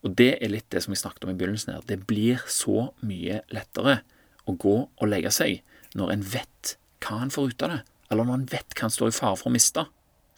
Og 0.06 0.14
det 0.18 0.36
er 0.38 0.52
litt 0.52 0.68
det 0.70 0.84
som 0.84 0.94
vi 0.94 1.00
snakket 1.00 1.26
om 1.26 1.32
i 1.32 1.38
begynnelsen 1.38 1.74
her. 1.74 1.86
Det 1.86 2.04
blir 2.06 2.42
så 2.50 2.90
mye 3.02 3.42
lettere 3.54 4.00
å 4.48 4.56
gå 4.60 4.76
og 4.88 5.08
legge 5.08 5.32
seg 5.34 5.62
når 5.98 6.14
en 6.14 6.26
vet 6.34 6.76
hva 7.04 7.22
en 7.22 7.32
får 7.32 7.52
ut 7.52 7.64
av 7.64 7.72
det, 7.72 7.80
eller 8.10 8.28
når 8.28 8.40
en 8.40 8.50
vet 8.52 8.76
hva 8.76 8.88
en 8.88 8.94
står 8.94 9.12
i 9.12 9.16
fare 9.16 9.38
for 9.40 9.50
å 9.50 9.54
miste. 9.54 9.84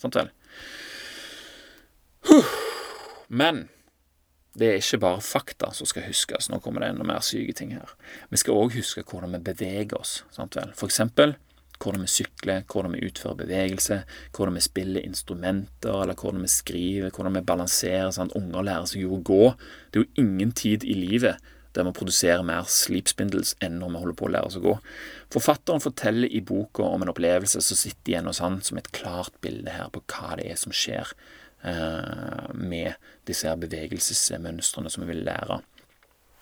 Sant 0.01 0.17
vel? 0.19 0.31
Men 3.31 3.69
det 4.59 4.67
er 4.67 4.81
ikke 4.81 5.01
bare 5.05 5.23
fakta 5.23 5.71
som 5.77 5.89
skal 5.89 6.09
huskes. 6.09 6.49
Nå 6.51 6.59
kommer 6.65 6.83
det 6.83 6.91
enda 6.93 7.07
mer 7.07 7.23
syke 7.25 7.55
ting 7.57 7.75
her. 7.77 7.93
Vi 8.33 8.41
skal 8.41 8.59
òg 8.59 8.75
huske 8.75 9.05
hvordan 9.07 9.37
vi 9.37 9.45
beveger 9.53 10.01
oss. 10.01 10.21
Sant 10.35 10.59
vel? 10.59 10.75
For 10.79 10.91
eksempel 10.91 11.37
hvordan 11.81 12.03
vi 12.05 12.11
sykler, 12.13 12.65
hvordan 12.69 12.93
vi 12.93 13.07
utfører 13.07 13.39
bevegelse, 13.39 14.03
hvordan 14.37 14.59
vi 14.59 14.65
spiller 14.65 15.07
instrumenter, 15.07 16.03
eller 16.03 16.19
hvordan 16.19 16.43
vi 16.45 16.51
skriver, 16.53 17.15
hvordan 17.15 17.39
vi 17.39 17.47
balanserer. 17.47 18.11
Sant? 18.13 18.35
Unger 18.37 18.67
lærer 18.67 18.91
seg 18.91 19.07
jo 19.07 19.15
å 19.17 19.23
gå. 19.25 19.47
Det 19.89 20.01
er 20.01 20.05
jo 20.05 20.27
ingen 20.27 20.53
tid 20.53 20.85
i 20.85 20.99
livet 20.99 21.41
der 21.77 21.87
vi 21.87 21.93
produserer 21.95 22.43
mer 22.47 22.67
sleep 22.71 23.13
enn 23.21 23.79
når 23.79 23.93
vi 23.93 24.01
holder 24.03 24.17
på 24.19 24.27
å 24.27 24.33
lære 24.35 24.51
oss 24.51 24.59
å 24.59 24.65
gå. 24.65 24.77
Forfatteren 25.35 25.83
forteller 25.83 26.31
i 26.31 26.43
boka 26.43 26.83
om 26.83 27.05
en 27.05 27.13
opplevelse 27.13 27.63
som 27.63 27.79
sitter 27.79 28.15
igjen 28.15 28.31
hos 28.31 28.43
han 28.43 28.61
som 28.67 28.81
et 28.81 28.91
klart 28.97 29.37
bilde 29.45 29.71
her 29.75 29.93
på 29.95 30.03
hva 30.11 30.37
det 30.41 30.49
er 30.51 30.59
som 30.59 30.75
skjer 30.75 31.13
eh, 31.63 32.51
med 32.55 32.99
disse 33.31 33.49
her 33.49 33.61
bevegelsesmønstrene 33.63 34.91
som 34.91 35.05
vi 35.05 35.13
vil 35.13 35.25
lære. 35.29 35.61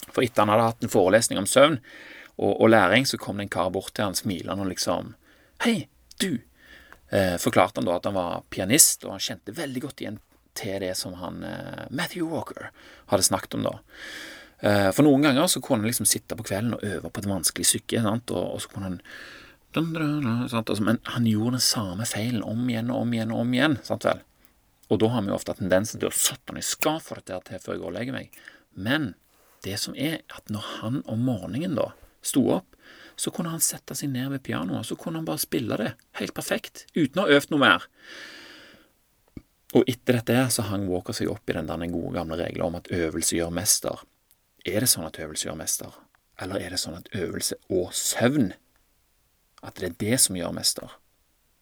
For 0.08 0.24
etter 0.24 0.44
han 0.44 0.54
hadde 0.54 0.70
hatt 0.70 0.86
en 0.86 0.92
forelesning 0.92 1.40
om 1.40 1.48
søvn 1.48 1.80
og, 2.38 2.52
og 2.54 2.68
læring, 2.70 3.04
så 3.06 3.20
kom 3.20 3.40
det 3.40 3.48
en 3.48 3.56
kar 3.58 3.72
bort 3.74 3.92
til 3.94 4.08
han 4.08 4.18
smilende 4.18 4.64
og 4.64 4.72
liksom 4.72 5.14
Hei, 5.64 5.88
du! 6.22 6.38
Eh, 7.10 7.36
forklarte 7.40 7.80
han 7.80 7.88
da 7.88 7.96
at 7.98 8.06
han 8.06 8.16
var 8.16 8.42
pianist, 8.52 9.04
og 9.04 9.16
han 9.16 9.22
kjente 9.24 9.54
veldig 9.56 9.80
godt 9.82 10.02
igjen 10.04 10.18
til 10.58 10.80
det 10.82 10.92
som 10.98 11.16
han 11.18 11.42
eh, 11.46 11.86
Matthew 11.90 12.28
Walker 12.30 12.70
hadde 13.10 13.26
snakket 13.26 13.56
om 13.58 13.64
da. 13.66 13.74
Eh, 14.58 14.88
for 14.90 15.06
noen 15.06 15.22
ganger 15.22 15.46
så 15.46 15.62
kunne 15.62 15.84
han 15.84 15.90
liksom 15.92 16.08
sitte 16.08 16.36
på 16.38 16.46
kvelden 16.48 16.74
og 16.74 16.84
øve 16.86 17.10
på 17.10 17.22
et 17.22 17.28
vanskelig 17.30 17.66
stykke, 17.68 18.02
og, 18.08 18.32
og, 18.38 18.56
så 18.62 18.72
kunne 18.72 18.88
han 18.90 19.02
altså, 19.76 20.82
Men 20.82 20.98
han 21.04 21.26
gjorde 21.26 21.58
den 21.58 21.66
samme 21.68 22.06
feilen 22.08 22.42
om 22.42 22.64
igjen 22.68 22.90
og 22.90 23.04
om 23.04 23.14
igjen 23.14 23.34
og 23.34 23.44
om 23.44 23.54
igjen. 23.54 23.78
sant 23.86 24.08
vel? 24.08 24.24
Og 24.88 25.00
da 25.02 25.10
har 25.12 25.22
vi 25.22 25.30
jo 25.30 25.36
ofte 25.36 25.54
tendensen 25.58 26.00
til 26.00 26.08
å 26.08 26.16
sette 26.16 26.48
han 26.48 26.58
i 26.60 26.64
skap 26.64 27.04
for 27.04 27.20
dette 27.20 27.38
til 27.46 27.60
før 27.62 27.76
jeg 27.76 27.82
går 27.82 27.90
og 27.90 27.98
legger 27.98 28.16
meg. 28.16 28.40
Men 28.74 29.12
det 29.66 29.76
som 29.82 29.94
er 29.98 30.22
at 30.34 30.50
når 30.50 30.64
han 30.78 31.02
om 31.10 31.22
morgenen 31.28 31.76
da 31.76 31.92
sto 32.24 32.46
opp, 32.56 32.74
så 33.18 33.30
kunne 33.34 33.50
han 33.52 33.62
sette 33.62 33.96
seg 33.98 34.12
ned 34.14 34.30
ved 34.32 34.44
pianoet, 34.46 34.86
så 34.86 34.96
kunne 34.98 35.20
han 35.20 35.26
bare 35.26 35.42
spille 35.42 35.76
det 35.80 35.92
helt 36.20 36.34
perfekt, 36.36 36.86
uten 36.94 37.20
å 37.20 37.26
ha 37.26 37.38
øvd 37.38 37.52
noe 37.52 37.62
mer. 37.64 37.86
Og 39.76 39.90
etter 39.90 40.20
dette 40.20 40.46
så 40.54 40.64
hang 40.70 40.86
Walker 40.88 41.16
seg 41.16 41.28
opp 41.32 41.50
i 41.50 41.56
den 41.56 41.68
der 41.68 41.90
gode 41.92 42.14
gamle 42.14 42.38
regelen 42.40 42.70
om 42.70 42.78
at 42.78 42.88
øvelse 42.94 43.36
gjør 43.36 43.52
mester. 43.52 44.04
Er 44.68 44.84
det 44.84 44.90
sånn 44.92 45.08
at 45.08 45.18
øvelse 45.22 45.48
gjør 45.48 45.58
mester, 45.58 45.98
eller 46.42 46.62
er 46.62 46.74
det 46.74 46.80
sånn 46.82 46.98
at 46.98 47.10
øvelse 47.16 47.58
og 47.72 47.92
søvn 47.96 48.52
At 49.58 49.80
det 49.80 49.88
er 49.88 49.94
det 49.98 50.20
som 50.22 50.36
gjør 50.38 50.54
mester? 50.54 50.92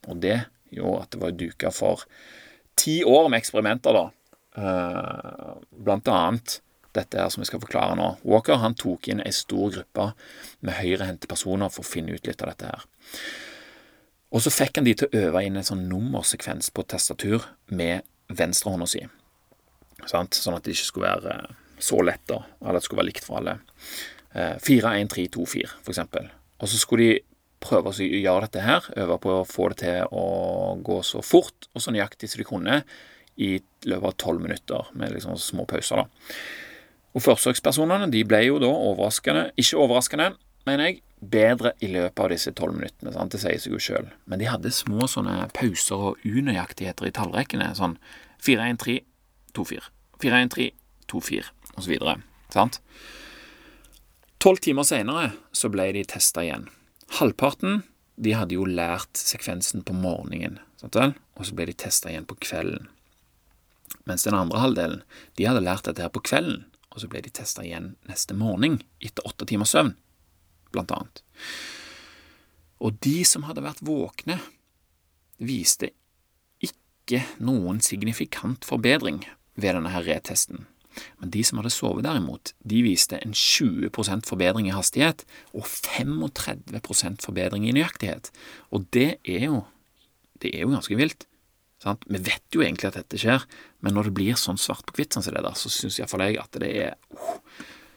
Og 0.07 0.19
det 0.21 0.37
gjorde 0.75 1.03
at 1.03 1.15
det 1.15 1.21
var 1.23 1.33
duka 1.33 1.71
for 1.73 2.05
ti 2.77 3.01
år 3.05 3.31
med 3.31 3.41
eksperimenter, 3.41 3.97
da. 3.97 4.05
Uh, 4.57 5.57
blant 5.71 6.09
annet 6.09 6.59
dette 6.97 7.21
her 7.21 7.29
som 7.33 7.43
vi 7.43 7.49
skal 7.49 7.61
forklare 7.63 7.97
nå. 7.99 8.11
Walker 8.25 8.61
han 8.61 8.77
tok 8.79 9.09
inn 9.13 9.23
ei 9.25 9.33
stor 9.35 9.73
gruppe 9.75 10.11
med 10.65 10.79
høyrehendte 10.79 11.29
personer 11.31 11.73
for 11.73 11.85
å 11.85 11.89
finne 11.89 12.17
ut 12.17 12.29
litt 12.29 12.45
av 12.45 12.53
dette 12.53 12.71
her. 12.73 12.87
Og 14.35 14.43
så 14.45 14.53
fikk 14.53 14.81
han 14.81 14.89
de 14.89 14.97
til 14.97 15.09
å 15.09 15.27
øve 15.27 15.45
inn 15.47 15.57
en 15.57 15.67
sånn 15.67 15.87
nummersekvens 15.91 16.73
på 16.75 16.85
tastatur 16.89 17.47
med 17.69 18.05
venstrehånda 18.33 18.89
si, 18.91 19.05
sånn 20.05 20.57
at 20.57 20.65
det 20.67 20.75
ikke 20.75 20.89
skulle 20.89 21.13
være 21.15 21.37
så 21.83 22.01
lett, 22.05 22.25
da. 22.31 22.43
Eller 22.61 22.79
at 22.79 22.83
det 22.83 22.89
skulle 22.89 23.03
være 23.03 23.11
likt 23.13 23.27
for 23.27 23.41
alle. 23.41 23.59
4-1-3-2-4, 24.37 25.79
for 25.83 25.95
eksempel. 25.95 26.29
Og 26.61 26.71
så 26.71 26.81
skulle 26.81 27.09
de 27.09 27.21
prøve 27.63 27.91
å 27.91 27.97
gjøre 27.97 28.47
dette 28.47 28.65
her, 28.65 28.85
øve 29.01 29.17
på 29.23 29.33
å 29.33 29.49
få 29.49 29.71
det 29.73 29.79
til 29.85 30.11
å 30.13 30.77
gå 30.85 31.01
så 31.07 31.23
fort 31.25 31.69
og 31.73 31.83
så 31.83 31.95
nøyaktig 31.95 32.29
som 32.31 32.43
de 32.43 32.49
kunne 32.49 32.83
i 33.41 33.57
løpet 33.89 34.09
av 34.11 34.17
tolv 34.21 34.45
minutter, 34.45 34.91
med 34.97 35.13
liksom 35.13 35.37
små 35.41 35.65
pauser. 35.69 35.97
da. 36.03 36.07
Og 37.17 37.25
Forsøkspersonene 37.25 38.11
de 38.13 38.23
ble 38.29 38.43
jo 38.45 38.61
da 38.61 38.69
overraskende, 38.69 39.51
ikke 39.57 39.81
overraskende, 39.81 40.31
mener 40.69 40.91
jeg, 40.91 41.03
bedre 41.17 41.73
i 41.81 41.89
løpet 41.89 42.21
av 42.23 42.33
disse 42.33 42.53
tolv 42.57 42.77
minuttene. 42.77 43.13
Sant? 43.15 43.33
Det 43.33 43.41
sier 43.41 43.61
seg 43.61 43.73
jo 43.73 43.81
sjøl. 43.81 44.11
Men 44.29 44.41
de 44.41 44.51
hadde 44.51 44.73
små 44.75 45.09
sånne 45.09 45.49
pauser 45.57 46.11
og 46.11 46.25
unøyaktigheter 46.29 47.09
i 47.09 47.15
tallrekkene. 47.17 47.71
Sånn 47.79 47.97
4-1-3, 48.45 49.01
2-4. 49.57 51.53
4-1-3, 51.77 52.23
2-4, 52.55 52.67
osv. 52.67 52.81
Tolv 54.39 54.61
timer 54.63 54.85
senere 54.87 55.31
så 55.57 55.71
ble 55.73 55.89
de 55.97 56.05
testa 56.07 56.45
igjen. 56.45 56.69
Halvparten 57.19 57.81
de 58.17 58.35
hadde 58.37 58.57
jo 58.57 58.67
lært 58.69 59.19
sekvensen 59.19 59.83
på 59.85 59.97
morgenen, 59.97 60.61
og 60.85 61.43
så 61.45 61.57
ble 61.57 61.67
de 61.71 61.77
testa 61.77 62.13
igjen 62.13 62.29
på 62.29 62.39
kvelden. 62.45 62.87
Mens 64.07 64.27
den 64.27 64.37
andre 64.37 64.61
halvdelen 64.63 65.03
de 65.39 65.49
hadde 65.49 65.65
lært 65.65 65.89
dette 65.89 66.05
her 66.05 66.13
på 66.15 66.23
kvelden, 66.25 66.65
og 66.93 67.03
så 67.03 67.11
ble 67.11 67.25
de 67.25 67.33
testa 67.33 67.65
igjen 67.65 67.95
neste 68.09 68.37
morgen 68.39 68.79
etter 69.05 69.27
åtte 69.27 69.49
timers 69.49 69.75
søvn, 69.75 69.95
blant 70.73 70.95
annet. 70.95 71.25
Og 72.79 73.01
de 73.05 73.19
som 73.27 73.49
hadde 73.49 73.65
vært 73.65 73.85
våkne, 73.85 74.39
viste 75.43 75.91
ikke 76.65 77.25
noen 77.43 77.83
signifikant 77.85 78.65
forbedring 78.69 79.25
ved 79.57 79.77
denne 79.77 79.93
her 79.93 80.07
retesten. 80.07 80.67
Men 81.21 81.33
de 81.35 81.45
som 81.47 81.61
hadde 81.61 81.73
sovet 81.75 82.07
derimot, 82.07 82.53
de 82.65 82.83
viste 82.87 83.19
en 83.23 83.35
20% 83.37 84.29
forbedring 84.29 84.69
i 84.71 84.75
hastighet 84.75 85.25
og 85.53 85.67
35% 85.69 87.25
forbedring 87.25 87.67
i 87.69 87.75
nøyaktighet. 87.77 88.31
Og 88.73 88.89
det 88.97 89.17
er 89.25 89.49
jo, 89.49 89.63
det 90.43 90.55
er 90.55 90.67
jo 90.67 90.75
ganske 90.75 90.99
vilt. 90.99 91.29
Sant? 91.83 92.07
Vi 92.09 92.21
vet 92.25 92.57
jo 92.57 92.65
egentlig 92.65 92.89
at 92.89 92.99
dette 92.99 93.21
skjer, 93.21 93.45
men 93.85 93.97
når 93.97 94.09
det 94.09 94.17
blir 94.17 94.41
sånn 94.41 94.61
svart 94.61 94.87
på 94.89 94.97
hvitt 94.97 95.17
som 95.17 95.25
det 95.27 95.37
der, 95.37 95.59
så 95.59 95.71
syns 95.73 96.01
iallfall 96.01 96.25
jeg 96.25 96.41
at 96.41 96.61
det 96.63 96.73
er 96.87 96.97
oh, 97.13 97.37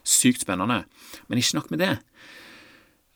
sykt 0.03 0.43
spennende. 0.43 0.83
Men 1.29 1.41
ikke 1.41 1.62
nok 1.62 1.71
med 1.73 1.83
det. 1.85 1.95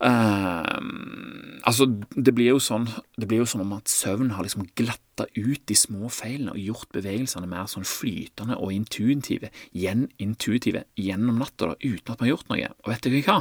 Uh, 0.03 1.61
altså, 1.63 1.85
det 2.11 2.33
blir 2.35 2.49
jo 2.49 2.57
sånn 2.59 2.89
Det 3.15 3.23
blir 3.29 3.39
jo 3.39 3.45
sånn 3.47 3.61
om 3.63 3.69
at 3.77 3.87
søvn 3.87 4.33
har 4.35 4.43
liksom 4.43 4.65
glatta 4.75 5.29
ut 5.37 5.61
de 5.69 5.77
små 5.79 6.09
feilene 6.11 6.51
og 6.51 6.59
gjort 6.59 6.89
bevegelsene 6.97 7.47
mer 7.47 7.69
sånn 7.71 7.87
flytende 7.87 8.57
og 8.59 8.73
intuitive, 8.75 9.53
gjen, 9.71 10.09
intuitive 10.19 10.83
gjennom 10.99 11.39
natta 11.39 11.71
da, 11.71 11.77
uten 11.79 12.03
at 12.03 12.17
man 12.17 12.25
har 12.25 12.33
gjort 12.33 12.51
noe. 12.51 12.73
Og 12.83 12.91
vet 12.91 13.07
dere 13.07 13.23
hva? 13.29 13.37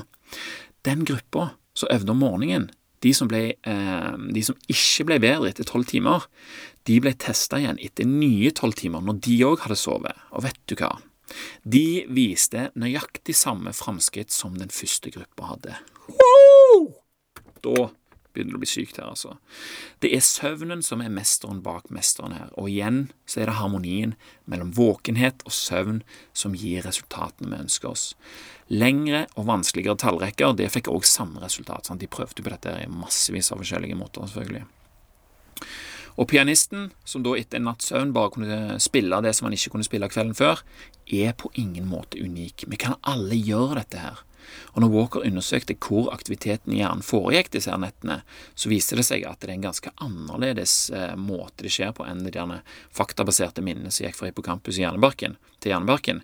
Den 0.87 1.03
gruppa 1.09 1.49
som 1.75 1.91
øvde 1.91 2.15
om 2.15 2.23
morgenen, 2.23 2.71
de 3.03 3.11
som, 3.17 3.27
ble, 3.27 3.57
uh, 3.67 4.15
de 4.31 4.47
som 4.47 4.59
ikke 4.71 5.09
ble 5.09 5.19
bedre 5.25 5.51
etter 5.51 5.67
tolv 5.67 5.89
timer, 5.91 6.29
de 6.87 7.01
ble 7.03 7.17
testa 7.19 7.59
igjen 7.59 7.81
etter 7.83 8.07
nye 8.07 8.53
tolv 8.55 8.79
timer 8.79 9.03
når 9.03 9.19
de 9.27 9.41
òg 9.49 9.65
hadde 9.65 9.81
sovet. 9.81 10.29
Og 10.31 10.47
vet 10.47 10.63
du 10.71 10.77
hva? 10.79 10.95
De 11.65 12.05
viste 12.13 12.71
nøyaktig 12.79 13.37
samme 13.39 13.75
framskritt 13.77 14.35
som 14.35 14.59
den 14.59 14.73
første 14.73 15.13
gruppa 15.15 15.55
hadde. 15.55 15.79
Da 17.63 17.91
begynner 18.33 18.55
det 18.55 18.59
å 18.59 18.63
bli 18.63 18.71
sykt 18.71 18.99
her, 18.99 19.11
altså. 19.13 19.37
Det 20.03 20.11
er 20.17 20.25
søvnen 20.25 20.83
som 20.85 21.03
er 21.05 21.13
mesteren 21.13 21.61
bak 21.65 21.91
mesteren 21.93 22.35
her, 22.37 22.51
og 22.57 22.71
igjen 22.73 23.05
så 23.29 23.43
er 23.43 23.51
det 23.51 23.59
harmonien 23.59 24.15
mellom 24.49 24.73
våkenhet 24.77 25.45
og 25.47 25.55
søvn 25.57 26.01
som 26.37 26.57
gir 26.57 26.85
resultatene 26.87 27.53
vi 27.53 27.61
ønsker 27.67 27.93
oss. 27.93 28.07
Lengre 28.73 29.27
og 29.37 29.49
vanskeligere 29.51 30.01
tallrekker 30.01 30.57
det 30.57 30.71
fikk 30.73 30.89
også 30.93 31.19
samme 31.21 31.43
resultat. 31.45 31.89
Sant? 31.89 32.01
De 32.01 32.11
prøvde 32.11 32.45
på 32.45 32.53
dette 32.53 32.73
i 32.81 32.89
massevis 32.89 33.53
av 33.53 33.61
forskjellige 33.61 33.99
måter, 34.01 34.25
selvfølgelig. 34.25 34.65
Og 36.17 36.29
pianisten, 36.29 36.91
som 37.05 37.25
da 37.25 37.37
etter 37.39 37.61
en 37.61 37.71
natts 37.71 37.89
søvn 37.93 38.13
bare 38.17 38.35
kunne 38.35 38.81
spille 38.83 39.23
det 39.25 39.35
som 39.37 39.49
han 39.49 39.57
ikke 39.57 39.77
kunne 39.77 39.87
spille 39.87 40.11
kvelden 40.13 40.37
før, 40.37 40.61
er 41.07 41.33
på 41.39 41.51
ingen 41.59 41.89
måte 41.89 42.21
unik. 42.21 42.67
Vi 42.69 42.81
kan 42.81 42.99
alle 43.03 43.39
gjøre 43.39 43.81
dette 43.81 44.03
her. 44.03 44.21
Og 44.73 44.83
når 44.83 44.93
Walker 44.93 45.25
undersøkte 45.27 45.77
hvor 45.81 46.11
aktiviteten 46.15 46.75
i 46.75 46.81
hjernen 46.81 47.05
foregikk 47.07 47.53
disse 47.55 47.71
her 47.73 47.81
nettene, 47.81 48.21
så 48.59 48.71
viste 48.73 48.99
det 48.99 49.07
seg 49.07 49.27
at 49.29 49.41
det 49.41 49.51
er 49.51 49.55
en 49.57 49.67
ganske 49.67 49.93
annerledes 50.03 50.75
eh, 50.95 51.15
måte 51.19 51.67
det 51.67 51.73
skjer 51.73 51.95
på 51.97 52.07
enn 52.09 52.25
de 52.27 52.61
faktabaserte 52.95 53.65
minnene 53.65 53.93
som 53.93 54.07
gikk 54.07 54.19
fra 54.19 54.31
hippocampus 54.31 54.79
til 54.79 55.71
hjernebarken. 55.71 56.23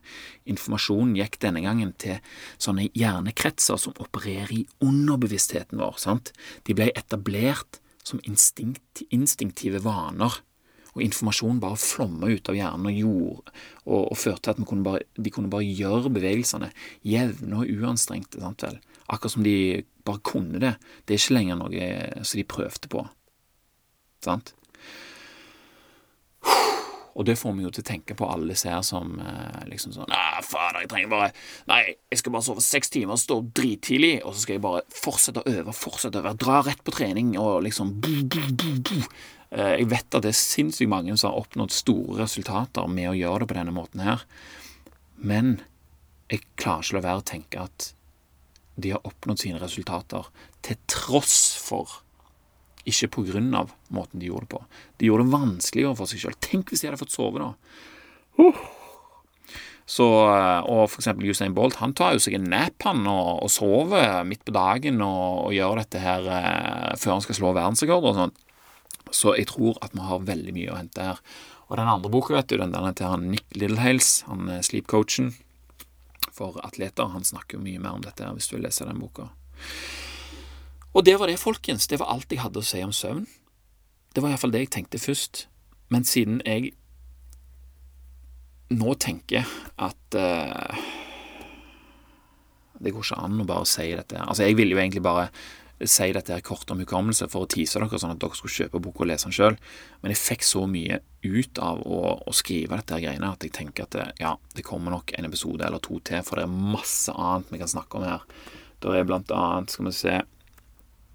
Informasjonen 0.50 1.16
gikk 1.18 1.38
denne 1.44 1.62
gangen 1.64 1.94
til 2.00 2.18
sånne 2.58 2.88
hjernekretser 2.98 3.80
som 3.80 3.96
opererer 4.02 4.54
i 4.56 4.64
underbevisstheten 4.84 5.78
vår. 5.80 6.00
sant? 6.00 6.32
De 6.66 6.76
ble 6.76 6.90
etablert 6.96 7.80
som 8.08 8.22
instinkt, 8.28 9.04
instinktive 9.14 9.82
vaner 9.84 10.40
og 10.94 11.04
informasjon 11.04 11.60
bare 11.62 11.78
flomma 11.78 12.30
ut 12.32 12.48
av 12.50 12.56
hjernen 12.58 12.88
og 12.90 12.98
gjorde, 12.98 13.54
og, 13.86 14.00
og 14.10 14.18
førte 14.18 14.48
til 14.48 14.54
at 14.54 14.68
kunne 14.68 14.86
bare, 14.86 15.04
de 15.14 15.32
kunne 15.34 15.52
bare 15.52 15.66
gjøre 15.66 16.12
bevegelsene 16.14 16.72
jevne 17.06 17.62
og 17.62 17.70
uanstrengte. 17.70 18.40
sant 18.42 18.64
vel? 18.66 18.80
Akkurat 19.06 19.36
som 19.36 19.46
de 19.46 19.84
bare 20.08 20.24
kunne 20.24 20.60
det. 20.62 20.74
Det 21.04 21.14
er 21.14 21.22
ikke 21.22 21.36
lenger 21.38 21.60
noe 21.60 21.90
som 22.24 22.40
de 22.40 22.48
prøvde 22.48 22.90
på. 22.92 23.04
Sant? 24.24 24.54
Og 27.18 27.26
det 27.26 27.34
får 27.38 27.54
vi 27.56 27.64
jo 27.64 27.70
til 27.74 27.82
å 27.82 27.88
tenke 27.88 28.14
på 28.18 28.26
alle 28.30 28.52
disse 28.52 28.70
her 28.70 28.84
som 28.86 29.16
eh, 29.18 29.62
liksom 29.72 29.94
sånn 29.96 30.10
Nei, 30.12 30.42
fader, 30.46 30.84
jeg 30.84 30.90
trenger 30.92 31.10
bare 31.10 31.30
Nei, 31.70 31.80
jeg 32.12 32.20
skal 32.20 32.34
bare 32.36 32.46
sove 32.46 32.62
seks 32.64 32.92
timer, 32.94 33.16
og 33.16 33.22
stå 33.22 33.40
drittidlig, 33.58 34.12
og 34.22 34.36
så 34.36 34.44
skal 34.44 34.58
jeg 34.58 34.64
bare 34.68 34.84
fortsette 34.94 35.42
å 35.42 35.56
øve, 35.56 35.74
fortsette 35.74 36.20
å 36.20 36.22
øve, 36.22 36.36
dra 36.38 36.60
rett 36.66 36.84
på 36.86 36.94
trening 36.94 37.34
og 37.40 37.64
liksom. 37.66 37.98
Eh, 39.48 39.74
jeg 39.80 39.88
vet 39.88 40.12
at 40.12 40.24
det 40.26 40.30
er 40.30 40.36
sinnssykt 40.36 40.90
mange 40.92 41.14
som 41.16 41.32
har 41.32 41.42
oppnådd 41.42 41.72
store 41.72 42.18
resultater 42.20 42.90
med 42.92 43.10
å 43.10 43.16
gjøre 43.16 43.42
det 43.42 43.50
på 43.50 43.56
denne 43.56 43.72
måten 43.72 44.02
her, 44.04 44.26
men 45.16 45.56
jeg 46.28 46.44
klarer 46.60 46.84
ikke 46.84 46.92
å 46.92 46.98
la 46.98 47.06
være 47.06 47.22
å 47.22 47.30
tenke 47.30 47.62
at 47.64 47.86
de 48.78 48.92
har 48.92 49.08
oppnådd 49.08 49.40
sine 49.42 49.62
resultater 49.62 50.28
til 50.66 50.76
tross 50.90 51.38
for, 51.64 52.02
ikke 52.90 53.10
av 53.56 53.70
måten 53.94 54.20
de 54.20 54.30
gjorde 54.30 54.46
det 54.46 54.54
på. 54.56 54.64
De 54.98 55.06
gjorde 55.08 55.24
det 55.26 55.34
vanskeligere 55.36 55.96
for 55.98 56.10
seg 56.10 56.22
sjøl. 56.22 56.36
Tenk 56.40 56.72
hvis 56.72 56.82
de 56.82 56.90
hadde 56.90 57.00
fått 57.00 57.14
sove, 57.14 57.38
da. 57.42 57.54
Uh. 58.38 58.66
Så, 59.88 60.04
eh, 60.04 60.60
og 60.68 60.90
for 60.92 61.00
eksempel 61.00 61.30
Usain 61.32 61.54
Bolt 61.56 61.78
han 61.80 61.94
tar 61.96 62.12
jo 62.12 62.20
seg 62.20 62.34
en 62.36 62.50
nap 62.52 62.84
han 62.84 63.06
og, 63.08 63.38
og 63.46 63.48
sover 63.48 64.20
midt 64.28 64.42
på 64.44 64.52
dagen 64.52 65.00
og, 65.00 65.46
og 65.48 65.54
gjør 65.56 65.80
dette 65.80 66.02
her 66.02 66.28
eh, 66.28 66.90
før 67.00 67.14
han 67.14 67.24
skal 67.24 67.38
slå 67.38 67.52
verdensrekord 67.56 68.10
og 68.10 68.18
sånn. 68.18 68.34
Så 69.08 69.32
jeg 69.38 69.48
tror 69.48 69.80
at 69.80 69.96
vi 69.96 70.04
har 70.04 70.26
veldig 70.28 70.52
mye 70.52 70.74
å 70.74 70.76
hente 70.76 71.06
her. 71.06 71.22
Og 71.68 71.78
den 71.80 71.88
andre 71.88 72.12
boka, 72.12 72.34
vet 72.36 72.50
du, 72.52 72.58
den 72.60 72.74
der 72.76 72.92
til 72.96 73.08
han 73.08 73.30
Nick 73.32 73.48
Littlehales, 73.56 74.26
han 74.28 74.48
er 74.52 74.64
sleep-coachen 74.64 75.32
for 76.36 76.60
atleter, 76.64 77.08
han 77.12 77.24
snakker 77.24 77.56
jo 77.56 77.64
mye 77.64 77.80
mer 77.82 77.96
om 77.96 78.04
dette 78.04 78.24
her 78.24 78.36
hvis 78.36 78.48
du 78.50 78.58
vil 78.58 78.68
lese 78.68 78.86
den 78.88 79.00
boka. 79.00 79.30
Og 80.96 81.04
det 81.04 81.18
var 81.20 81.30
det, 81.30 81.38
folkens. 81.40 81.86
Det 81.86 82.00
var 82.00 82.10
alt 82.14 82.32
jeg 82.32 82.42
hadde 82.42 82.62
å 82.62 82.66
si 82.66 82.80
om 82.84 82.94
søvn. 82.94 83.26
Det 84.14 84.24
var 84.24 84.32
iallfall 84.32 84.54
det 84.54 84.64
jeg 84.64 84.74
tenkte 84.78 85.00
først. 85.02 85.46
Men 85.92 86.04
siden 86.08 86.40
jeg 86.44 86.72
nå 88.68 88.94
tenker 89.00 89.48
at 89.80 90.16
uh, 90.16 90.80
Det 92.78 92.92
går 92.92 93.04
ikke 93.06 93.20
an 93.24 93.40
å 93.40 93.46
bare 93.48 93.68
si 93.68 93.88
dette. 93.94 94.20
Altså, 94.20 94.44
jeg 94.44 94.58
ville 94.58 94.76
jo 94.76 94.82
egentlig 94.82 95.04
bare 95.04 95.30
si 95.78 96.08
dette 96.12 96.34
her 96.34 96.42
kort 96.42 96.70
om 96.74 96.80
hukommelse 96.82 97.28
for 97.30 97.46
å 97.46 97.48
tease 97.50 97.78
dere, 97.78 98.00
sånn 98.02 98.16
at 98.16 98.20
dere 98.22 98.34
skulle 98.34 98.54
kjøpe 98.54 98.80
boka 98.82 99.04
og 99.04 99.10
lese 99.12 99.28
den 99.28 99.36
sjøl. 99.36 99.58
Men 100.02 100.12
jeg 100.12 100.20
fikk 100.20 100.46
så 100.46 100.64
mye 100.70 100.98
ut 101.22 101.60
av 101.62 101.84
å, 101.86 102.00
å 102.18 102.34
skrive 102.34 102.78
dette 102.80 102.96
her 102.96 103.04
greiene 103.04 103.30
at 103.30 103.46
jeg 103.46 103.54
tenker 103.54 103.86
at 103.86 103.94
det, 103.94 104.06
ja, 104.22 104.34
det 104.58 104.66
kommer 104.66 104.94
nok 104.94 105.14
en 105.14 105.28
episode 105.28 105.62
eller 105.66 105.82
to 105.82 106.00
til, 106.02 106.24
for 106.26 106.38
det 106.38 106.48
er 106.48 106.72
masse 106.74 107.14
annet 107.14 107.54
vi 107.54 107.62
kan 107.62 107.70
snakke 107.70 108.00
om 108.00 108.08
her. 108.08 108.26
Det 108.82 108.94
er 108.94 109.06
blant 109.06 109.30
annet, 109.34 109.74
skal 109.74 109.88
vi 109.88 109.94
se 109.94 110.16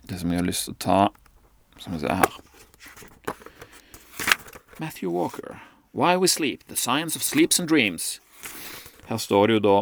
Det 0.09 0.19
som 0.19 0.31
jeg 0.31 0.41
har 0.41 0.47
lyst 0.47 0.67
til 0.67 0.75
å 0.75 0.81
ta 0.83 0.99
Skal 1.79 1.95
vi 1.95 1.99
se 2.03 2.15
her. 2.15 2.39
Matthew 4.79 5.11
Walker. 5.11 5.61
Why 5.93 6.17
We 6.17 6.27
Sleep. 6.27 6.67
The 6.67 6.75
Science 6.75 7.15
of 7.15 7.23
Sleeps 7.23 7.59
and 7.59 7.69
Dreams. 7.69 8.19
Her 9.07 9.17
står 9.17 9.47
det 9.47 9.57
jo 9.59 9.63
da 9.63 9.77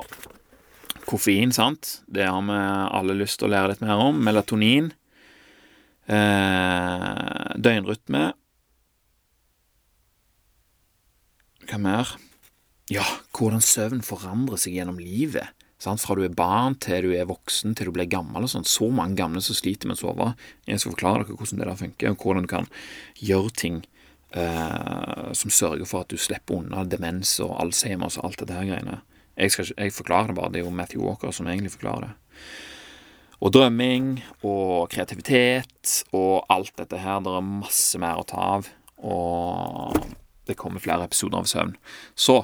Koffein, 1.05 1.51
sant. 1.51 2.01
Det 2.07 2.25
har 2.27 2.41
vi 2.47 2.57
alle 2.97 3.15
lyst 3.17 3.39
til 3.39 3.49
å 3.49 3.51
lære 3.51 3.73
litt 3.73 3.83
mer 3.83 4.01
om. 4.01 4.19
Melatonin. 4.23 4.91
Eh, 6.07 7.55
døgnrytme. 7.55 8.23
Hva 11.69 11.79
mer? 11.79 12.15
Ja, 12.91 13.05
hvordan 13.31 13.63
søvn 13.63 14.01
forandrer 14.03 14.59
seg 14.59 14.75
gjennom 14.75 14.99
livet. 14.99 15.55
Sant? 15.81 16.01
Fra 16.03 16.15
du 16.17 16.21
er 16.25 16.33
barn 16.37 16.75
til 16.81 17.07
du 17.07 17.13
er 17.17 17.29
voksen 17.29 17.73
til 17.75 17.89
du 17.89 17.95
blir 17.95 18.09
gammel. 18.09 18.45
og 18.45 18.51
sånn. 18.51 18.67
Så 18.67 18.89
mange 18.93 19.17
gamle 19.17 19.41
som 19.41 19.57
sliter 19.57 19.89
med 19.89 19.97
å 19.97 20.01
sove. 20.03 20.27
Jeg 20.69 20.81
skal 20.81 20.93
forklare 20.93 21.23
dere 21.25 21.37
hvordan 21.39 21.61
det 21.61 21.69
der 21.69 21.79
funker, 21.79 22.11
og 22.13 22.25
hvordan 22.25 22.45
du 22.45 22.51
kan 22.51 22.69
gjøre 23.17 23.55
ting 23.57 23.79
eh, 24.37 25.31
som 25.33 25.53
sørger 25.53 25.89
for 25.89 26.05
at 26.05 26.13
du 26.13 26.21
slipper 26.21 26.59
unna 26.61 26.85
demens 26.85 27.39
og 27.41 27.55
Alzheimers 27.63 28.19
og 28.19 28.29
alt 28.29 28.43
det 28.43 28.51
der 28.53 28.67
greiene. 28.69 29.01
Jeg, 29.37 29.55
skal, 29.55 29.71
jeg 29.73 29.95
forklarer 29.95 30.29
det 30.29 30.37
bare. 30.37 30.53
Det 30.53 30.61
er 30.61 30.67
jo 30.67 30.75
Matthew 30.75 31.05
Walker 31.07 31.33
som 31.33 31.49
egentlig 31.49 31.73
forklarer 31.73 32.11
det. 32.11 32.13
Og 33.41 33.53
drømming 33.55 34.19
og 34.45 34.91
kreativitet 34.93 35.95
og 36.13 36.45
alt 36.53 36.75
dette 36.77 36.99
her. 37.01 37.23
Det 37.25 37.33
er 37.33 37.47
masse 37.47 37.97
mer 38.01 38.21
å 38.21 38.27
ta 38.29 38.43
av. 38.59 38.69
Og 39.01 39.97
det 40.45 40.59
kommer 40.59 40.83
flere 40.83 41.07
episoder 41.09 41.41
av 41.41 41.49
Søvn. 41.49 41.73
Så 42.13 42.43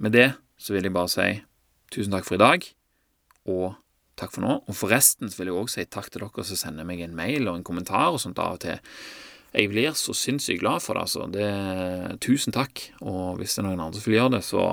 med 0.00 0.16
det 0.16 0.30
så 0.56 0.72
vil 0.72 0.88
jeg 0.88 0.94
bare 0.94 1.12
si 1.12 1.28
tusen 1.94 2.14
takk 2.14 2.26
for 2.26 2.38
i 2.38 2.42
dag, 2.42 2.64
og 3.50 3.76
takk 4.18 4.34
for 4.34 4.44
nå. 4.44 4.56
Og 4.66 4.78
forresten 4.78 5.30
vil 5.34 5.50
jeg 5.50 5.58
òg 5.60 5.70
si 5.70 5.84
takk 5.86 6.10
til 6.10 6.24
dere 6.24 6.46
som 6.48 6.58
sender 6.58 6.88
meg 6.88 7.02
en 7.04 7.14
mail 7.16 7.46
og 7.48 7.58
en 7.58 7.66
kommentar 7.66 8.10
og 8.14 8.20
sånt 8.22 8.40
av 8.42 8.56
og 8.58 8.64
til. 8.64 8.80
Jeg 9.54 9.70
blir 9.70 9.94
så 9.94 10.14
sinnssykt 10.18 10.64
glad 10.64 10.82
for 10.82 10.98
det, 10.98 11.04
altså. 11.06 11.28
Det, 11.30 12.18
tusen 12.24 12.54
takk. 12.54 12.88
Og 13.06 13.38
hvis 13.38 13.54
det 13.54 13.62
er 13.62 13.68
noen 13.68 13.84
andre 13.84 14.00
som 14.00 14.10
vil 14.10 14.18
gjøre 14.18 14.34
det, 14.34 14.42
så 14.46 14.64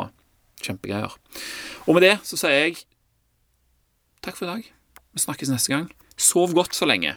kjempegreier. 0.65 1.17
Og 1.85 1.97
med 1.97 2.07
det 2.07 2.15
så 2.25 2.39
sier 2.39 2.57
jeg 2.57 2.79
takk 4.25 4.39
for 4.39 4.47
i 4.47 4.55
dag. 4.55 4.71
Vi 5.13 5.21
snakkes 5.21 5.53
neste 5.53 5.73
gang. 5.75 5.85
Sov 6.17 6.55
godt 6.57 6.73
så 6.77 6.89
lenge. 6.89 7.13